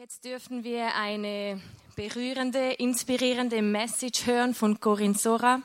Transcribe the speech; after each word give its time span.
Jetzt 0.00 0.24
dürfen 0.24 0.62
wir 0.62 0.94
eine 0.94 1.60
berührende, 1.96 2.74
inspirierende 2.74 3.62
Message 3.62 4.26
hören 4.26 4.54
von 4.54 4.78
Corinne 4.78 5.18
Sora. 5.18 5.60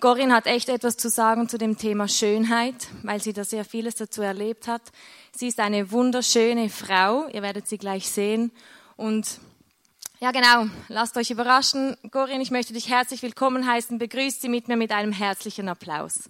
Corinne 0.00 0.34
hat 0.34 0.48
echt 0.48 0.68
etwas 0.68 0.96
zu 0.96 1.08
sagen 1.08 1.48
zu 1.48 1.56
dem 1.56 1.78
Thema 1.78 2.08
Schönheit, 2.08 2.88
weil 3.04 3.22
sie 3.22 3.32
da 3.32 3.44
sehr 3.44 3.64
vieles 3.64 3.94
dazu 3.94 4.22
erlebt 4.22 4.66
hat. 4.66 4.82
Sie 5.30 5.46
ist 5.46 5.60
eine 5.60 5.92
wunderschöne 5.92 6.68
Frau, 6.68 7.28
ihr 7.28 7.42
werdet 7.42 7.68
sie 7.68 7.78
gleich 7.78 8.10
sehen. 8.10 8.50
Und 8.96 9.38
ja, 10.18 10.32
genau, 10.32 10.68
lasst 10.88 11.16
euch 11.16 11.30
überraschen. 11.30 11.96
Corinne, 12.10 12.42
ich 12.42 12.50
möchte 12.50 12.72
dich 12.72 12.88
herzlich 12.88 13.22
willkommen 13.22 13.68
heißen. 13.68 13.98
Begrüßt 13.98 14.42
sie 14.42 14.48
mit 14.48 14.66
mir 14.66 14.76
mit 14.76 14.90
einem 14.90 15.12
herzlichen 15.12 15.68
Applaus. 15.68 16.28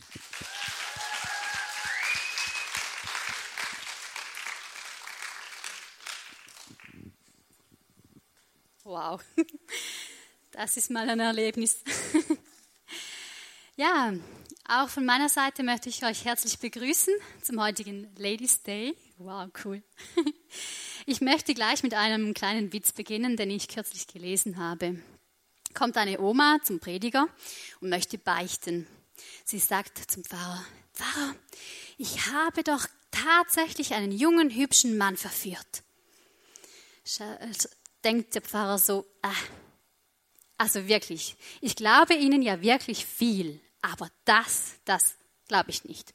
Wow, 8.91 9.21
das 10.50 10.76
ist 10.76 10.90
mal 10.90 11.08
ein 11.08 11.21
Erlebnis. 11.21 11.82
Ja, 13.76 14.12
auch 14.68 14.90
von 14.90 15.07
meiner 15.07 15.31
Seite 15.31 15.62
möchte 15.62 15.89
ich 15.89 16.04
euch 16.04 16.26
herzlich 16.26 16.58
begrüßen 16.58 17.14
zum 17.40 17.62
heutigen 17.62 18.14
Ladies 18.18 18.62
Day. 18.62 18.95
Wow, 19.17 19.48
cool. 19.64 19.82
Ich 21.07 21.22
möchte 21.22 21.54
gleich 21.54 21.82
mit 21.82 21.95
einem 21.95 22.34
kleinen 22.34 22.75
Witz 22.75 22.93
beginnen, 22.93 23.39
den 23.39 23.50
ich 23.50 23.68
kürzlich 23.68 24.07
gelesen 24.07 24.58
habe. 24.58 25.00
Kommt 25.72 25.96
eine 25.96 26.20
Oma 26.20 26.59
zum 26.62 26.79
Prediger 26.79 27.26
und 27.81 27.89
möchte 27.89 28.18
beichten. 28.18 28.86
Sie 29.45 29.61
sagt 29.61 30.11
zum 30.11 30.25
Pfarrer, 30.25 30.62
Pfarrer, 30.93 31.34
ich 31.96 32.27
habe 32.27 32.62
doch 32.64 32.86
tatsächlich 33.12 33.95
einen 33.95 34.12
jungen, 34.12 34.50
hübschen 34.50 34.98
Mann 34.98 35.17
verführt 35.17 35.84
denkt 38.05 38.34
der 38.34 38.42
Pfarrer 38.42 38.78
so, 38.78 39.06
ah, 39.22 39.33
also 40.59 40.89
wirklich, 40.89 41.37
ich 41.61 41.77
glaube 41.77 42.15
Ihnen 42.15 42.43
ja 42.43 42.61
wirklich 42.61 43.06
viel, 43.06 43.61
aber 43.83 44.11
das, 44.25 44.75
das 44.84 45.17
glaube 45.48 45.70
ich 45.70 45.84
nicht. 45.84 46.15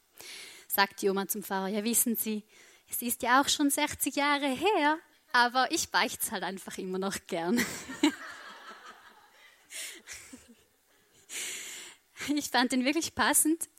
Sagt 0.67 1.02
die 1.02 1.09
Oma 1.09 1.28
zum 1.28 1.44
Pfarrer, 1.44 1.67
ja 1.67 1.83
wissen 1.83 2.16
Sie, 2.16 2.44
es 2.89 3.02
ist 3.02 3.23
ja 3.23 3.41
auch 3.41 3.50
schon 3.50 3.69
60 3.69 4.16
Jahre 4.16 4.47
her, 4.47 4.97
aber 5.31 5.72
ich 5.72 5.89
beichte 5.89 6.19
es 6.22 6.31
halt 6.31 6.44
einfach 6.44 6.78
immer 6.78 7.00
noch 7.00 7.17
gern. 7.28 7.63
ich 12.36 12.50
fand 12.50 12.72
den 12.72 12.86
wirklich 12.86 13.16
passend, 13.16 13.69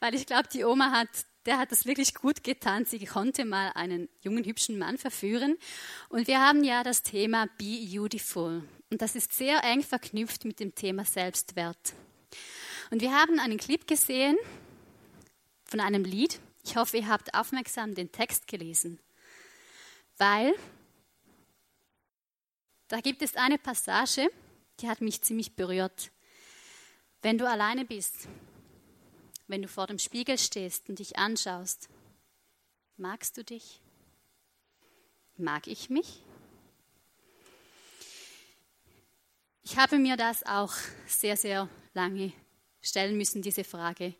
weil 0.00 0.14
ich 0.14 0.26
glaube, 0.26 0.48
die 0.52 0.64
Oma 0.64 0.90
hat 0.90 1.08
der 1.46 1.58
hat 1.58 1.72
das 1.72 1.86
wirklich 1.86 2.14
gut 2.14 2.44
getan. 2.44 2.84
Sie 2.84 3.04
konnte 3.06 3.44
mal 3.44 3.72
einen 3.74 4.08
jungen, 4.20 4.44
hübschen 4.44 4.78
Mann 4.78 4.98
verführen. 4.98 5.56
Und 6.08 6.26
wir 6.26 6.40
haben 6.40 6.64
ja 6.64 6.82
das 6.82 7.02
Thema 7.02 7.46
Be 7.58 7.86
Beautiful. 7.90 8.62
Und 8.90 9.02
das 9.02 9.14
ist 9.14 9.32
sehr 9.32 9.62
eng 9.64 9.82
verknüpft 9.82 10.44
mit 10.44 10.60
dem 10.60 10.74
Thema 10.74 11.04
Selbstwert. 11.04 11.94
Und 12.90 13.00
wir 13.00 13.12
haben 13.12 13.38
einen 13.38 13.58
Clip 13.58 13.86
gesehen 13.86 14.36
von 15.64 15.80
einem 15.80 16.04
Lied. 16.04 16.40
Ich 16.64 16.76
hoffe, 16.76 16.98
ihr 16.98 17.08
habt 17.08 17.34
aufmerksam 17.34 17.94
den 17.94 18.12
Text 18.12 18.46
gelesen. 18.46 18.98
Weil 20.18 20.54
da 22.88 23.00
gibt 23.00 23.22
es 23.22 23.36
eine 23.36 23.56
Passage, 23.56 24.28
die 24.80 24.88
hat 24.88 25.00
mich 25.00 25.22
ziemlich 25.22 25.54
berührt. 25.54 26.10
Wenn 27.22 27.38
du 27.38 27.48
alleine 27.48 27.84
bist 27.84 28.28
wenn 29.50 29.62
du 29.62 29.68
vor 29.68 29.88
dem 29.88 29.98
Spiegel 29.98 30.38
stehst 30.38 30.88
und 30.88 31.00
dich 31.00 31.18
anschaust? 31.18 31.88
Magst 32.96 33.36
du 33.36 33.42
dich? 33.42 33.80
Mag 35.36 35.66
ich 35.66 35.90
mich? 35.90 36.22
Ich 39.62 39.76
habe 39.76 39.98
mir 39.98 40.16
das 40.16 40.44
auch 40.46 40.72
sehr, 41.06 41.36
sehr 41.36 41.68
lange 41.94 42.32
stellen 42.80 43.16
müssen, 43.16 43.42
diese 43.42 43.64
Frage. 43.64 44.14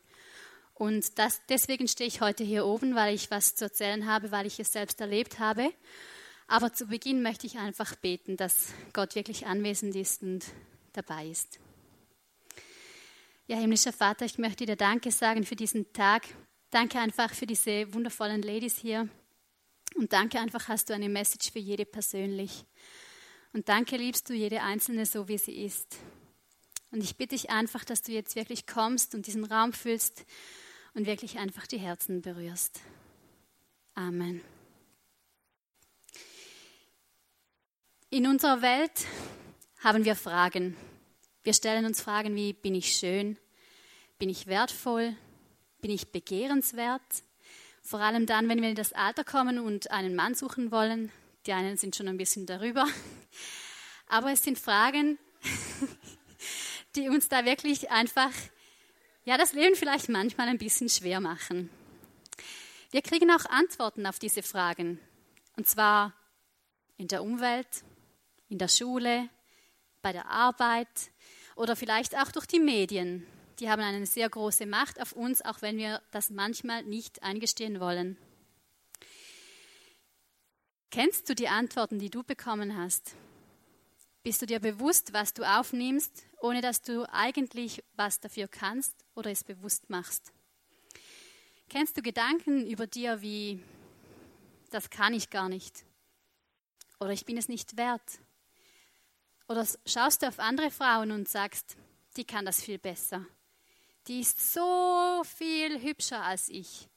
Und 0.75 1.19
das, 1.19 1.41
deswegen 1.49 1.87
stehe 1.87 2.09
ich 2.09 2.21
heute 2.21 2.43
hier 2.43 2.67
oben, 2.67 2.95
weil 2.97 3.15
ich 3.15 3.31
was 3.31 3.55
zu 3.55 3.67
erzählen 3.67 4.07
habe, 4.07 4.33
weil 4.33 4.47
ich 4.47 4.59
es 4.59 4.73
selbst 4.73 5.01
erlebt 5.01 5.39
habe. 5.39 5.73
Aber 6.49 6.73
zu 6.73 6.87
Beginn 6.87 7.23
möchte 7.23 7.47
ich 7.47 7.59
einfach 7.59 7.95
beten, 7.95 8.37
dass 8.37 8.73
Gott 8.93 9.15
wirklich 9.15 9.47
anwesend 9.47 9.95
ist 9.95 10.23
und 10.23 10.45
dabei 10.93 11.29
ist. 11.29 11.61
Ja, 13.51 13.57
himmlischer 13.57 13.93
Vater, 13.93 14.27
ich 14.27 14.39
möchte 14.39 14.65
dir 14.65 14.77
Danke 14.77 15.11
sagen 15.11 15.43
für 15.43 15.57
diesen 15.57 15.93
Tag. 15.93 16.23
Danke 16.71 17.01
einfach 17.01 17.35
für 17.35 17.47
diese 17.47 17.93
wundervollen 17.93 18.43
Ladies 18.43 18.79
hier. 18.79 19.09
Und 19.97 20.13
danke 20.13 20.39
einfach, 20.39 20.69
hast 20.69 20.89
du 20.89 20.95
eine 20.95 21.09
Message 21.09 21.51
für 21.51 21.59
jede 21.59 21.85
persönlich. 21.85 22.65
Und 23.53 23.69
danke 23.69 23.97
liebst 23.97 24.29
du 24.29 24.35
jede 24.35 24.63
einzelne 24.63 25.05
so, 25.05 25.27
wie 25.27 25.37
sie 25.37 25.65
ist. 25.65 25.97
Und 26.93 27.03
ich 27.03 27.17
bitte 27.17 27.35
dich 27.35 27.51
einfach, 27.51 27.85
dass 27.85 28.03
du 28.03 28.13
jetzt 28.13 28.37
wirklich 28.37 28.69
kommst 28.69 29.17
und 29.17 29.27
diesen 29.27 29.45
Raum 29.45 29.73
füllst 29.73 30.25
und 30.95 31.07
wirklich 31.07 31.41
einfach 31.41 31.67
die 31.67 31.79
Herzen 31.79 32.23
berührst. 32.23 32.79
Amen. 33.97 34.43
In 38.11 38.29
unserer 38.29 38.63
Welt 38.63 39.07
haben 39.83 40.05
wir 40.05 40.15
Fragen. 40.15 40.77
Wir 41.43 41.55
stellen 41.55 41.87
uns 41.87 42.03
Fragen 42.03 42.37
wie, 42.37 42.53
bin 42.53 42.75
ich 42.75 42.93
schön? 42.93 43.39
Bin 44.19 44.29
ich 44.29 44.47
wertvoll? 44.47 45.17
Bin 45.81 45.91
ich 45.91 46.13
begehrenswert? 46.13 47.01
Vor 47.81 48.01
allem 48.01 48.27
dann, 48.27 48.47
wenn 48.51 48.61
wir 48.61 48.69
in 48.69 48.75
das 48.75 48.93
Alter 48.93 49.25
kommen 49.25 49.59
und 49.59 49.91
einen 49.91 50.15
Mann 50.15 50.35
suchen 50.35 50.71
wollen. 50.71 51.11
Die 51.47 51.55
einen 51.55 51.79
sind 51.79 51.97
schon 51.97 52.09
ein 52.09 52.19
bisschen 52.19 52.45
darüber. 52.45 52.87
Aber 54.07 54.33
es 54.33 54.43
sind 54.43 54.59
Fragen, 54.59 55.19
die 56.97 57.09
uns 57.09 57.31
da 57.31 57.47
wirklich 57.47 57.91
einfach, 57.91 58.33
ja, 59.25 59.39
das 59.39 59.55
Leben 59.55 59.77
vielleicht 59.77 60.11
manchmal 60.11 60.49
ein 60.49 60.59
bisschen 60.59 60.91
schwer 60.91 61.21
machen. 61.21 61.71
Wir 62.91 63.01
kriegen 63.01 63.31
auch 63.31 63.47
Antworten 63.47 64.07
auf 64.07 64.19
diese 64.19 64.43
Fragen. 64.43 65.01
Und 65.57 65.67
zwar 65.67 66.13
in 66.99 67.09
der 67.09 67.23
Umwelt, 67.23 67.83
in 68.51 68.59
der 68.59 68.69
Schule, 68.69 69.31
bei 70.03 70.13
der 70.13 70.29
Arbeit, 70.29 70.89
oder 71.57 71.77
vielleicht 71.77 72.17
auch 72.17 72.33
durch 72.33 72.47
die 72.47 72.61
Medien. 72.61 73.27
Die 73.59 73.69
haben 73.69 73.83
eine 73.83 74.07
sehr 74.07 74.29
große 74.29 74.67
Macht 74.67 75.01
auf 75.01 75.13
uns, 75.13 75.43
auch 75.43 75.61
wenn 75.63 75.77
wir 75.77 76.01
das 76.11 76.31
manchmal 76.31 76.83
nicht 76.85 77.23
eingestehen 77.23 77.81
wollen. 77.81 78.17
Kennst 80.91 81.29
du 81.29 81.35
die 81.35 81.49
Antworten, 81.49 81.99
die 81.99 82.11
du 82.11 82.25
bekommen 82.25 82.77
hast? 82.77 83.15
Bist 84.23 84.43
du 84.43 84.47
dir 84.47 84.61
bewusst, 84.61 85.13
was 85.13 85.33
du 85.35 85.45
aufnimmst, 85.45 86.25
ohne 86.41 86.61
dass 86.61 86.83
du 86.83 87.07
eigentlich 87.13 87.83
was 87.95 88.21
dafür 88.21 88.49
kannst 88.49 88.95
oder 89.15 89.31
es 89.31 89.45
bewusst 89.45 89.89
machst? 89.89 90.33
Kennst 91.69 91.97
du 91.97 92.03
Gedanken 92.03 92.67
über 92.67 92.87
dir 92.87 93.23
wie, 93.23 93.63
das 94.71 94.91
kann 94.91 95.15
ich 95.15 95.31
gar 95.31 95.49
nicht 95.49 95.85
oder 96.99 97.11
ich 97.11 97.25
bin 97.25 97.37
es 97.37 97.49
nicht 97.49 97.77
wert 97.77 98.21
oder 99.51 99.67
schaust 99.85 100.23
du 100.23 100.29
auf 100.29 100.39
andere 100.39 100.71
Frauen 100.71 101.11
und 101.11 101.29
sagst, 101.29 101.77
die 102.17 102.25
kann 102.25 102.45
das 102.45 102.63
viel 102.63 102.79
besser. 102.79 103.27
Die 104.07 104.21
ist 104.21 104.53
so 104.53 105.23
viel 105.25 105.83
hübscher 105.83 106.23
als 106.23 106.49
ich. 106.49 106.89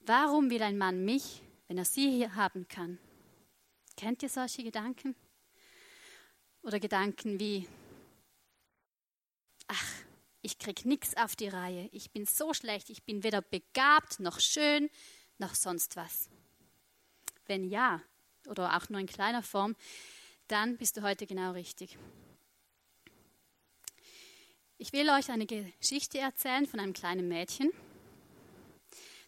Warum 0.00 0.50
will 0.50 0.62
ein 0.62 0.76
Mann 0.76 1.04
mich, 1.04 1.40
wenn 1.68 1.78
er 1.78 1.84
sie 1.84 2.10
hier 2.10 2.34
haben 2.34 2.66
kann? 2.66 2.98
Kennt 3.96 4.24
ihr 4.24 4.28
solche 4.28 4.64
Gedanken? 4.64 5.14
Oder 6.62 6.80
Gedanken 6.80 7.38
wie, 7.38 7.68
ach, 9.68 9.92
ich 10.42 10.58
krieg 10.58 10.84
nichts 10.84 11.16
auf 11.16 11.36
die 11.36 11.48
Reihe, 11.48 11.88
ich 11.92 12.10
bin 12.10 12.26
so 12.26 12.52
schlecht, 12.54 12.90
ich 12.90 13.04
bin 13.04 13.22
weder 13.22 13.40
begabt 13.40 14.18
noch 14.18 14.40
schön 14.40 14.90
noch 15.38 15.54
sonst 15.54 15.94
was. 15.94 16.28
Wenn 17.46 17.62
ja, 17.62 18.02
oder 18.48 18.76
auch 18.76 18.88
nur 18.88 19.00
in 19.00 19.06
kleiner 19.06 19.44
Form, 19.44 19.76
dann 20.48 20.76
bist 20.76 20.96
du 20.96 21.02
heute 21.02 21.26
genau 21.26 21.52
richtig. 21.52 21.98
Ich 24.76 24.92
will 24.92 25.08
euch 25.08 25.30
eine 25.30 25.46
Geschichte 25.46 26.18
erzählen 26.18 26.66
von 26.66 26.80
einem 26.80 26.92
kleinen 26.92 27.28
Mädchen. 27.28 27.70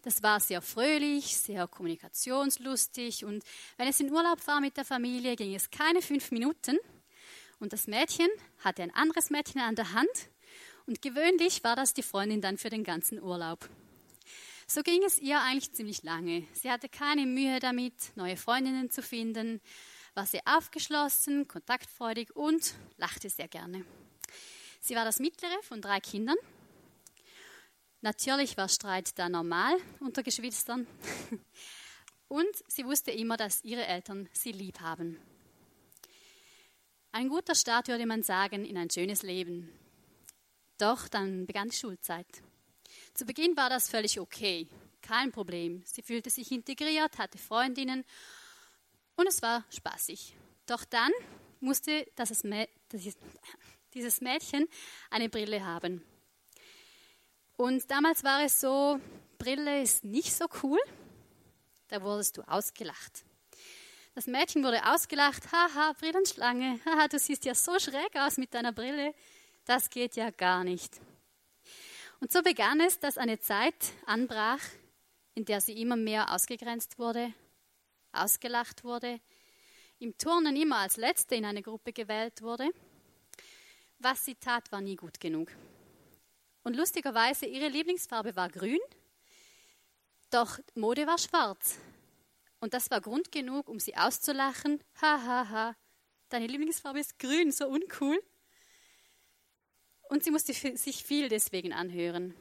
Das 0.03 0.23
war 0.23 0.39
sehr 0.39 0.61
fröhlich, 0.61 1.37
sehr 1.37 1.67
kommunikationslustig 1.67 3.25
und 3.25 3.43
wenn 3.77 3.89
es 3.89 3.99
in 3.99 4.13
Urlaub 4.13 4.47
war 4.47 4.61
mit 4.61 4.77
der 4.77 4.85
Familie, 4.85 5.35
ging 5.35 5.55
es 5.55 5.71
keine 5.71 6.03
fünf 6.03 6.31
Minuten 6.31 6.79
und 7.59 7.73
das 7.73 7.87
Mädchen 7.87 8.29
hatte 8.59 8.83
ein 8.83 8.95
anderes 8.95 9.31
Mädchen 9.31 9.61
an 9.61 9.75
der 9.75 9.93
Hand 9.93 10.29
und 10.87 11.03
gewöhnlich 11.03 11.65
war 11.65 11.75
das 11.75 11.93
die 11.93 12.03
Freundin 12.03 12.41
dann 12.41 12.59
für 12.59 12.71
den 12.71 12.85
ganzen 12.85 13.21
Urlaub. 13.21 13.69
So 14.69 14.83
ging 14.83 15.03
es 15.05 15.19
ihr 15.19 15.41
eigentlich 15.41 15.73
ziemlich 15.73 16.03
lange. 16.03 16.47
Sie 16.53 16.71
hatte 16.71 16.89
keine 16.89 17.25
Mühe 17.25 17.59
damit, 17.61 17.95
neue 18.17 18.37
Freundinnen 18.37 18.91
zu 18.91 19.03
finden 19.03 19.61
war 20.17 20.27
sehr 20.27 20.43
aufgeschlossen, 20.47 21.47
kontaktfreudig 21.47 22.35
und 22.35 22.75
lachte 22.97 23.29
sehr 23.29 23.49
gerne. 23.49 23.85
Sie 24.81 24.95
war 24.95 25.05
das 25.05 25.19
mittlere 25.19 25.63
von 25.63 25.83
drei 25.83 26.01
Kindern. 26.01 26.37
Natürlich 28.01 28.57
war 28.57 28.69
Streit 28.69 29.19
da 29.19 29.29
normal 29.29 29.77
unter 30.01 30.23
Geschwistern. 30.23 30.87
Und 32.29 32.49
sie 32.67 32.85
wusste 32.85 33.13
immer, 33.13 33.37
dass 33.37 33.63
ihre 33.63 33.87
Eltern 33.87 34.29
sie 34.33 34.51
lieb 34.51 34.81
haben. 34.81 35.17
Ein 37.13 37.29
guter 37.29 37.55
Start 37.55 37.89
würde 37.89 38.05
man 38.05 38.23
sagen 38.23 38.65
in 38.65 38.77
ein 38.77 38.91
schönes 38.91 39.23
Leben. 39.23 39.71
Doch 40.77 41.09
dann 41.09 41.47
begann 41.47 41.69
die 41.69 41.77
Schulzeit. 41.77 42.27
Zu 43.15 43.27
Beginn 43.27 43.57
war 43.57 43.71
das 43.71 43.89
völlig 43.89 44.19
okay, 44.19 44.69
kein 45.03 45.31
Problem. 45.31 45.83
Sie 45.85 46.03
fühlte 46.03 46.31
sich 46.31 46.51
integriert, 46.51 47.17
hatte 47.19 47.39
Freundinnen 47.39 48.05
und 49.17 49.27
es 49.27 49.43
war 49.43 49.65
spaßig. 49.71 50.37
Doch 50.67 50.85
dann 50.85 51.13
musste 51.61 52.07
dieses 53.95 54.21
Mädchen 54.21 54.69
eine 55.11 55.29
Brille 55.29 55.65
haben. 55.65 56.05
Und 57.57 57.91
damals 57.91 58.23
war 58.23 58.45
es 58.45 58.61
so, 58.61 59.01
Brille 59.39 59.83
ist 59.83 60.05
nicht 60.05 60.35
so 60.35 60.47
cool. 60.63 60.79
Da 61.89 62.03
wurdest 62.03 62.37
du 62.37 62.43
ausgelacht. 62.43 63.25
Das 64.15 64.27
Mädchen 64.27 64.65
wurde 64.65 64.85
ausgelacht. 64.87 65.51
Haha, 65.53 65.93
Brillenschlange. 65.99 66.81
Haha, 66.87 67.09
du 67.09 67.19
siehst 67.19 67.45
ja 67.45 67.55
so 67.55 67.79
schräg 67.79 68.17
aus 68.17 68.37
mit 68.37 68.53
deiner 68.55 68.73
Brille. 68.73 69.15
Das 69.65 69.91
geht 69.91 70.17
ja 70.17 70.31
gar 70.31 70.65
nicht. 70.65 71.01
Und 72.21 72.33
so 72.33 72.43
begann 72.43 72.81
es, 72.81 72.99
dass 72.99 73.19
eine 73.19 73.39
Zeit 73.41 73.75
anbrach, 74.07 74.61
in 75.35 75.45
der 75.45 75.61
sie 75.61 75.81
immer 75.81 75.97
mehr 75.97 76.33
ausgegrenzt 76.33 76.99
wurde, 76.99 77.33
ausgelacht 78.23 78.85
wurde, 78.85 79.21
im 79.99 80.17
Turnen 80.19 80.57
immer 80.57 80.79
als 80.79 80.97
Letzte 80.97 81.35
in 81.35 81.45
eine 81.45 81.63
Gruppe 81.63 81.93
gewählt 81.93 82.43
wurde. 82.43 82.69
Was 83.99 84.25
sie 84.25 84.35
tat, 84.35 84.71
war 84.73 84.81
nie 84.81 84.97
gut 84.97 85.21
genug. 85.21 85.51
Und 86.63 86.77
lustigerweise, 86.77 87.47
ihre 87.47 87.69
Lieblingsfarbe 87.69 88.37
war 88.37 88.49
grün, 88.49 88.81
doch 90.31 90.59
Mode 90.75 91.07
war 91.07 91.19
schwarz. 91.19 91.79
Und 92.61 92.75
das 92.75 92.91
war 92.91 93.01
Grund 93.01 93.31
genug, 93.31 93.69
um 93.69 93.79
sie 93.79 93.97
auszulachen. 93.97 94.83
Ha, 95.01 95.23
ha, 95.23 95.49
ha. 95.49 95.77
Deine 96.29 96.47
Lieblingsfarbe 96.47 97.01
ist 97.01 97.19
grün, 97.19 97.53
so 97.53 97.69
uncool. 97.69 98.21
Und 100.09 100.25
sie 100.25 100.31
musste 100.31 100.53
sich 100.53 101.05
viel 101.05 101.29
deswegen 101.29 101.73
anhören. 101.73 102.35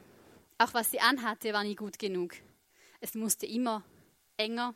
Auch 0.58 0.74
was 0.74 0.90
sie 0.90 1.00
anhatte, 1.00 1.52
war 1.52 1.64
nie 1.64 1.74
gut 1.74 1.98
genug. 1.98 2.34
Es 3.00 3.14
musste 3.14 3.46
immer 3.46 3.84
enger, 4.36 4.74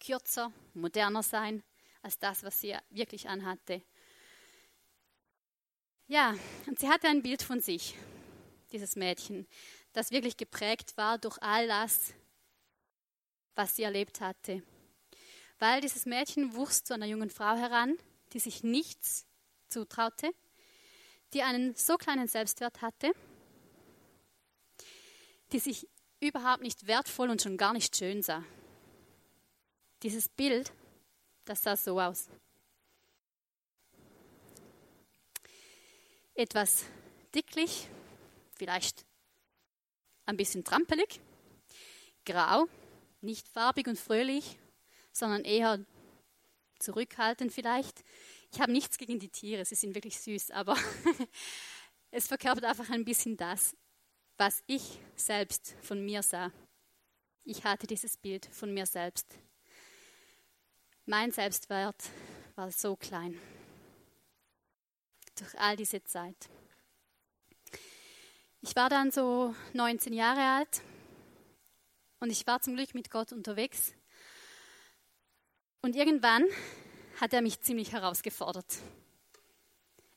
kürzer, 0.00 0.52
moderner 0.74 1.22
sein 1.22 1.62
als 2.02 2.18
das, 2.18 2.42
was 2.42 2.60
sie 2.60 2.76
wirklich 2.90 3.28
anhatte. 3.28 3.82
Ja, 6.06 6.34
und 6.66 6.78
sie 6.80 6.88
hatte 6.88 7.08
ein 7.08 7.22
Bild 7.22 7.42
von 7.42 7.60
sich, 7.60 7.94
dieses 8.72 8.96
Mädchen, 8.96 9.46
das 9.92 10.10
wirklich 10.10 10.36
geprägt 10.36 10.96
war 10.96 11.18
durch 11.18 11.38
all 11.40 11.68
das, 11.68 12.14
was 13.54 13.76
sie 13.76 13.82
erlebt 13.82 14.20
hatte. 14.20 14.62
Weil 15.58 15.80
dieses 15.80 16.06
Mädchen 16.06 16.54
wuchs 16.54 16.82
zu 16.82 16.94
einer 16.94 17.06
jungen 17.06 17.30
Frau 17.30 17.54
heran, 17.54 17.96
die 18.32 18.40
sich 18.40 18.64
nichts 18.64 19.26
zutraute, 19.68 20.32
die 21.32 21.42
einen 21.42 21.74
so 21.74 21.96
kleinen 21.96 22.26
Selbstwert 22.26 22.82
hatte, 22.82 23.12
die 25.52 25.58
sich 25.58 25.86
überhaupt 26.20 26.62
nicht 26.62 26.86
wertvoll 26.86 27.30
und 27.30 27.42
schon 27.42 27.56
gar 27.56 27.72
nicht 27.72 27.96
schön 27.96 28.22
sah. 28.22 28.44
Dieses 30.02 30.28
Bild, 30.28 30.72
das 31.44 31.62
sah 31.62 31.76
so 31.76 32.00
aus. 32.00 32.28
Etwas 36.34 36.84
dicklich, 37.34 37.88
vielleicht 38.52 39.04
ein 40.24 40.36
bisschen 40.36 40.64
trampelig, 40.64 41.20
grau, 42.24 42.66
nicht 43.20 43.48
farbig 43.48 43.88
und 43.88 43.98
fröhlich, 43.98 44.58
sondern 45.12 45.44
eher 45.44 45.84
zurückhaltend 46.78 47.52
vielleicht. 47.52 48.02
Ich 48.52 48.60
habe 48.60 48.72
nichts 48.72 48.96
gegen 48.96 49.18
die 49.18 49.28
Tiere, 49.28 49.64
sie 49.64 49.74
sind 49.74 49.94
wirklich 49.94 50.18
süß, 50.18 50.50
aber 50.52 50.76
es 52.10 52.26
verkörpert 52.26 52.64
einfach 52.64 52.88
ein 52.88 53.04
bisschen 53.04 53.36
das, 53.36 53.76
was 54.38 54.62
ich 54.66 54.98
selbst 55.16 55.76
von 55.82 56.02
mir 56.02 56.22
sah. 56.22 56.50
Ich 57.44 57.64
hatte 57.64 57.86
dieses 57.86 58.16
Bild 58.16 58.46
von 58.46 58.72
mir 58.72 58.86
selbst. 58.86 59.38
Mein 61.10 61.32
Selbstwert 61.32 62.04
war 62.54 62.70
so 62.70 62.94
klein. 62.94 63.36
Durch 65.34 65.58
all 65.58 65.74
diese 65.74 66.04
Zeit. 66.04 66.48
Ich 68.60 68.76
war 68.76 68.88
dann 68.88 69.10
so 69.10 69.52
19 69.72 70.12
Jahre 70.12 70.58
alt 70.58 70.82
und 72.20 72.30
ich 72.30 72.46
war 72.46 72.60
zum 72.60 72.76
Glück 72.76 72.94
mit 72.94 73.10
Gott 73.10 73.32
unterwegs. 73.32 73.92
Und 75.82 75.96
irgendwann 75.96 76.44
hat 77.20 77.32
er 77.32 77.42
mich 77.42 77.60
ziemlich 77.60 77.90
herausgefordert. 77.90 78.78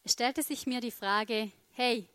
Es 0.04 0.14
stellte 0.14 0.44
sich 0.44 0.68
mir 0.68 0.80
die 0.80 0.92
Frage, 0.92 1.52
hey, 1.72 2.08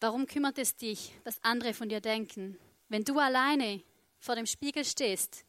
Warum 0.00 0.26
kümmert 0.26 0.58
es 0.58 0.74
dich, 0.74 1.12
was 1.22 1.42
andere 1.44 1.74
von 1.74 1.88
dir 1.88 2.00
denken, 2.00 2.58
wenn 2.88 3.04
du 3.04 3.20
alleine 3.20 3.84
vor 4.18 4.34
dem 4.34 4.46
Spiegel 4.46 4.84
stehst 4.84 5.46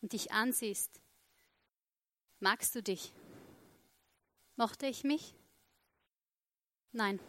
und 0.00 0.12
dich 0.12 0.32
ansiehst? 0.32 1.00
Magst 2.40 2.74
du 2.74 2.82
dich? 2.82 3.12
Mochte 4.56 4.86
ich 4.86 5.04
mich? 5.04 5.34
Nein, 6.92 7.20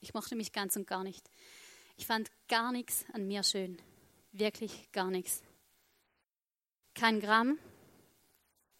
ich 0.00 0.14
mochte 0.14 0.36
mich 0.36 0.52
ganz 0.52 0.76
und 0.76 0.86
gar 0.86 1.04
nicht. 1.04 1.30
Ich 1.96 2.06
fand 2.06 2.30
gar 2.48 2.72
nichts 2.72 3.04
an 3.12 3.26
mir 3.26 3.42
schön. 3.42 3.80
Wirklich 4.32 4.90
gar 4.92 5.10
nichts. 5.10 5.42
Kein 6.94 7.20
Gramm, 7.20 7.58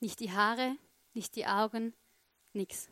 nicht 0.01 0.21
die 0.21 0.33
Haare, 0.33 0.77
nicht 1.13 1.37
die 1.37 1.47
Augen, 1.47 1.95
nichts. 2.53 2.89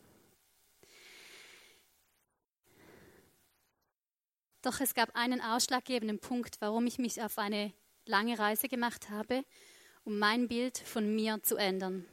Doch 4.63 4.81
es 4.81 4.95
gab 4.95 5.15
einen 5.15 5.41
ausschlaggebenden 5.41 6.19
Punkt, 6.19 6.61
warum 6.61 6.87
ich 6.87 6.99
mich 6.99 7.23
auf 7.23 7.39
eine 7.39 7.73
lange 8.05 8.39
Reise 8.39 8.69
gemacht 8.69 9.09
habe, 9.09 9.45
um 10.09 10.19
mein 10.19 10.49
Bild 10.49 10.79
von 10.79 11.15
mir 11.15 11.43
zu 11.43 11.57
ändern. 11.57 12.07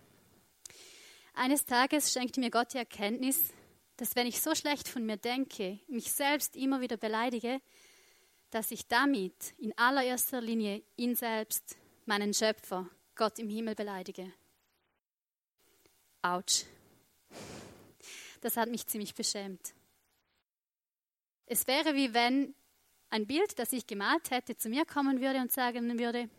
Eines 1.33 1.63
Tages 1.63 2.11
schenkte 2.11 2.41
mir 2.41 2.51
Gott 2.51 2.73
die 2.73 2.77
Erkenntnis, 2.77 3.53
dass 3.95 4.17
wenn 4.17 4.27
ich 4.27 4.41
so 4.41 4.53
schlecht 4.53 4.89
von 4.89 5.05
mir 5.05 5.15
denke, 5.15 5.79
mich 5.87 6.11
selbst 6.11 6.57
immer 6.57 6.81
wieder 6.81 6.97
beleidige, 6.97 7.61
dass 8.49 8.71
ich 8.71 8.85
damit 8.87 9.53
in 9.59 9.71
allererster 9.77 10.41
Linie 10.41 10.83
ihn 10.97 11.15
selbst, 11.15 11.77
meinen 12.05 12.33
Schöpfer, 12.33 12.89
Gott 13.15 13.39
im 13.39 13.47
Himmel 13.47 13.75
beleidige. 13.75 14.29
Autsch. 16.21 16.65
Das 18.41 18.57
hat 18.57 18.67
mich 18.67 18.85
ziemlich 18.87 19.15
beschämt. 19.15 19.73
Es 21.45 21.65
wäre 21.65 21.95
wie 21.95 22.13
wenn 22.13 22.55
ein 23.09 23.25
Bild, 23.25 23.57
das 23.57 23.71
ich 23.71 23.87
gemalt 23.87 24.31
hätte, 24.31 24.57
zu 24.57 24.67
mir 24.67 24.83
kommen 24.83 25.21
würde 25.21 25.39
und 25.39 25.53
sagen 25.53 25.97
würde, 25.97 26.29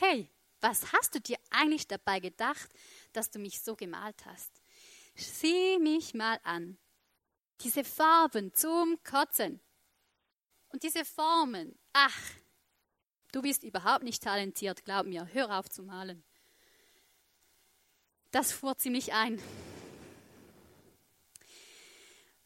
hey, 0.00 0.30
was 0.62 0.92
hast 0.92 1.14
du 1.14 1.20
dir 1.20 1.36
eigentlich 1.50 1.88
dabei 1.88 2.20
gedacht, 2.20 2.70
dass 3.12 3.30
du 3.30 3.38
mich 3.38 3.60
so 3.60 3.74
gemalt 3.74 4.24
hast? 4.24 4.62
Sieh 5.14 5.78
mich 5.78 6.14
mal 6.14 6.38
an. 6.44 6.78
Diese 7.60 7.84
Farben 7.84 8.54
zum 8.54 9.02
Kotzen. 9.02 9.60
Und 10.68 10.84
diese 10.84 11.04
Formen. 11.04 11.78
Ach, 11.92 12.18
du 13.32 13.42
bist 13.42 13.62
überhaupt 13.64 14.04
nicht 14.04 14.22
talentiert, 14.22 14.84
glaub 14.84 15.06
mir, 15.06 15.28
hör 15.32 15.58
auf 15.58 15.68
zu 15.68 15.82
malen. 15.82 16.24
Das 18.30 18.52
fuhr 18.52 18.78
ziemlich 18.78 19.12
ein. 19.12 19.42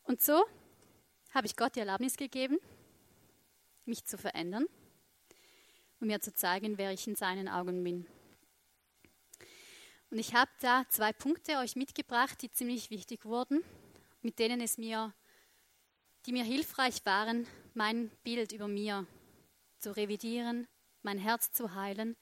Und 0.04 0.22
so 0.22 0.44
habe 1.30 1.46
ich 1.46 1.56
Gott 1.56 1.76
die 1.76 1.80
Erlaubnis 1.80 2.16
gegeben, 2.16 2.58
mich 3.84 4.04
zu 4.04 4.18
verändern 4.18 4.66
und 6.00 6.08
mir 6.08 6.20
zu 6.20 6.32
zeigen, 6.32 6.78
wer 6.78 6.92
ich 6.92 7.06
in 7.06 7.16
seinen 7.16 7.48
Augen 7.48 7.82
bin. 7.82 8.06
Und 10.10 10.18
ich 10.18 10.34
habe 10.34 10.50
da 10.60 10.84
zwei 10.88 11.12
Punkte 11.12 11.58
euch 11.58 11.76
mitgebracht, 11.76 12.40
die 12.42 12.50
ziemlich 12.50 12.90
wichtig 12.90 13.24
wurden, 13.24 13.62
mit 14.22 14.38
denen 14.38 14.60
es 14.60 14.78
mir, 14.78 15.12
die 16.26 16.32
mir 16.32 16.44
hilfreich 16.44 17.04
waren, 17.04 17.46
mein 17.74 18.10
Bild 18.22 18.52
über 18.52 18.68
mir 18.68 19.06
zu 19.78 19.94
revidieren, 19.96 20.66
mein 21.02 21.18
Herz 21.18 21.52
zu 21.52 21.74
heilen 21.74 22.16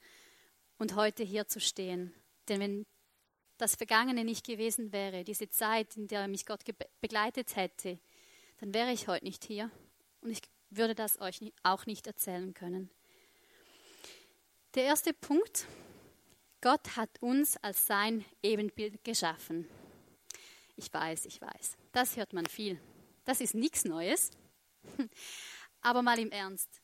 und 0.77 0.95
heute 0.95 1.23
hier 1.23 1.47
zu 1.47 1.59
stehen. 1.59 2.13
Denn 2.47 2.59
wenn 2.59 2.85
das 3.57 3.75
Vergangene 3.75 4.23
nicht 4.23 4.45
gewesen 4.45 4.91
wäre, 4.91 5.23
diese 5.23 5.49
Zeit, 5.49 5.95
in 5.95 6.07
der 6.07 6.27
mich 6.27 6.45
Gott 6.45 6.61
begleitet 7.01 7.55
hätte, 7.55 7.99
dann 8.59 8.73
wäre 8.73 8.91
ich 8.91 9.07
heute 9.07 9.25
nicht 9.25 9.45
hier 9.45 9.71
und 10.21 10.31
ich 10.31 10.41
würde 10.69 10.95
das 10.95 11.19
euch 11.21 11.39
auch 11.63 11.85
nicht 11.85 12.07
erzählen 12.07 12.53
können. 12.53 12.89
Der 14.75 14.83
erste 14.83 15.13
Punkt, 15.13 15.67
Gott 16.59 16.97
hat 16.97 17.09
uns 17.21 17.55
als 17.63 17.87
sein 17.87 18.25
Ebenbild 18.43 19.05
geschaffen. 19.05 19.69
Ich 20.75 20.93
weiß, 20.93 21.27
ich 21.27 21.39
weiß, 21.39 21.77
das 21.93 22.17
hört 22.17 22.33
man 22.33 22.45
viel. 22.45 22.77
Das 23.23 23.39
ist 23.39 23.55
nichts 23.55 23.85
Neues. 23.85 24.31
Aber 25.81 26.01
mal 26.01 26.19
im 26.19 26.29
Ernst. 26.29 26.81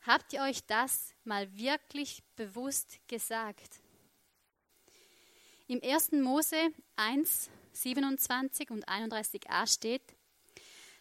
Habt 0.00 0.32
ihr 0.32 0.40
euch 0.40 0.64
das 0.64 1.12
mal 1.24 1.54
wirklich 1.54 2.22
bewusst 2.36 3.00
gesagt? 3.06 3.82
Im 5.66 5.82
1. 5.82 6.12
Mose 6.12 6.70
1, 6.94 7.50
27 7.72 8.70
und 8.70 8.88
31a 8.88 9.66
steht, 9.66 10.16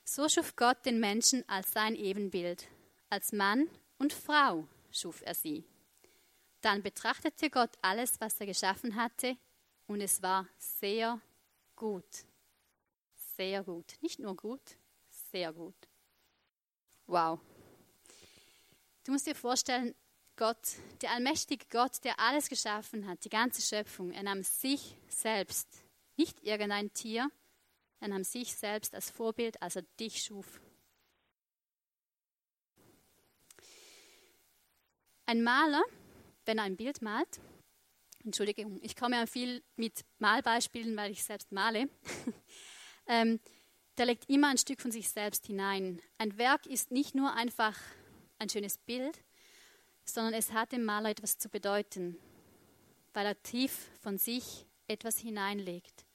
so 0.03 0.27
schuf 0.27 0.57
Gott 0.57 0.85
den 0.85 0.99
Menschen 0.99 1.47
als 1.47 1.71
sein 1.71 1.95
Ebenbild, 1.95 2.67
als 3.09 3.31
Mann 3.31 3.69
und 3.99 4.11
Frau 4.11 4.67
schuf 4.91 5.21
er 5.25 5.33
sie. 5.33 5.63
Dann 6.65 6.81
betrachtete 6.81 7.51
Gott 7.51 7.77
alles, 7.83 8.19
was 8.19 8.39
er 8.39 8.47
geschaffen 8.47 8.95
hatte, 8.95 9.37
und 9.85 10.01
es 10.01 10.23
war 10.23 10.47
sehr 10.57 11.21
gut. 11.75 12.25
Sehr 13.37 13.63
gut. 13.63 13.93
Nicht 14.01 14.17
nur 14.17 14.35
gut, 14.35 14.75
sehr 15.31 15.53
gut. 15.53 15.75
Wow. 17.05 17.39
Du 19.03 19.11
musst 19.11 19.27
dir 19.27 19.35
vorstellen, 19.35 19.93
Gott, 20.37 20.57
der 21.03 21.11
allmächtige 21.11 21.67
Gott, 21.69 22.03
der 22.03 22.19
alles 22.19 22.49
geschaffen 22.49 23.05
hat, 23.05 23.23
die 23.23 23.29
ganze 23.29 23.61
Schöpfung, 23.61 24.11
er 24.11 24.23
nahm 24.23 24.41
sich 24.41 24.97
selbst, 25.07 25.67
nicht 26.15 26.41
irgendein 26.41 26.91
Tier, 26.95 27.29
er 27.99 28.07
nahm 28.07 28.23
sich 28.23 28.55
selbst 28.55 28.95
als 28.95 29.11
Vorbild, 29.11 29.61
als 29.61 29.75
er 29.75 29.83
dich 29.99 30.23
schuf. 30.23 30.59
Ein 35.27 35.43
Maler, 35.43 35.83
wenn 36.45 36.57
er 36.57 36.63
ein 36.63 36.77
Bild 36.77 37.01
malt, 37.01 37.39
Entschuldigung, 38.23 38.79
ich 38.81 38.95
komme 38.95 39.17
ja 39.17 39.27
viel 39.27 39.63
mit 39.75 40.03
Malbeispielen, 40.17 40.97
weil 40.97 41.11
ich 41.11 41.23
selbst 41.23 41.51
male, 41.51 41.89
ähm, 43.07 43.39
der 43.97 44.07
legt 44.07 44.29
immer 44.29 44.49
ein 44.49 44.57
Stück 44.57 44.81
von 44.81 44.91
sich 44.91 45.09
selbst 45.09 45.45
hinein. 45.45 46.01
Ein 46.17 46.37
Werk 46.37 46.65
ist 46.65 46.91
nicht 46.91 47.13
nur 47.13 47.33
einfach 47.33 47.77
ein 48.39 48.49
schönes 48.49 48.79
Bild, 48.79 49.23
sondern 50.03 50.33
es 50.33 50.53
hat 50.53 50.71
dem 50.71 50.83
Maler 50.83 51.11
etwas 51.11 51.37
zu 51.37 51.49
bedeuten, 51.49 52.17
weil 53.13 53.27
er 53.27 53.41
tief 53.43 53.89
von 54.01 54.17
sich 54.17 54.65
etwas 54.87 55.19
hineinlegt, 55.19 56.05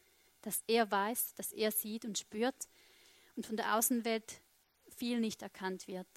das 0.42 0.62
er 0.66 0.90
weiß, 0.90 1.34
das 1.36 1.52
er 1.52 1.70
sieht 1.70 2.04
und 2.04 2.18
spürt 2.18 2.68
und 3.36 3.46
von 3.46 3.56
der 3.56 3.76
Außenwelt 3.76 4.42
viel 4.96 5.20
nicht 5.20 5.42
erkannt 5.42 5.88
wird. 5.88 6.08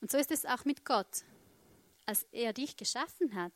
Und 0.00 0.10
so 0.10 0.18
ist 0.18 0.30
es 0.30 0.44
auch 0.44 0.64
mit 0.64 0.84
Gott. 0.84 1.24
Als 2.06 2.22
er 2.30 2.52
dich 2.52 2.76
geschaffen 2.76 3.34
hat, 3.34 3.52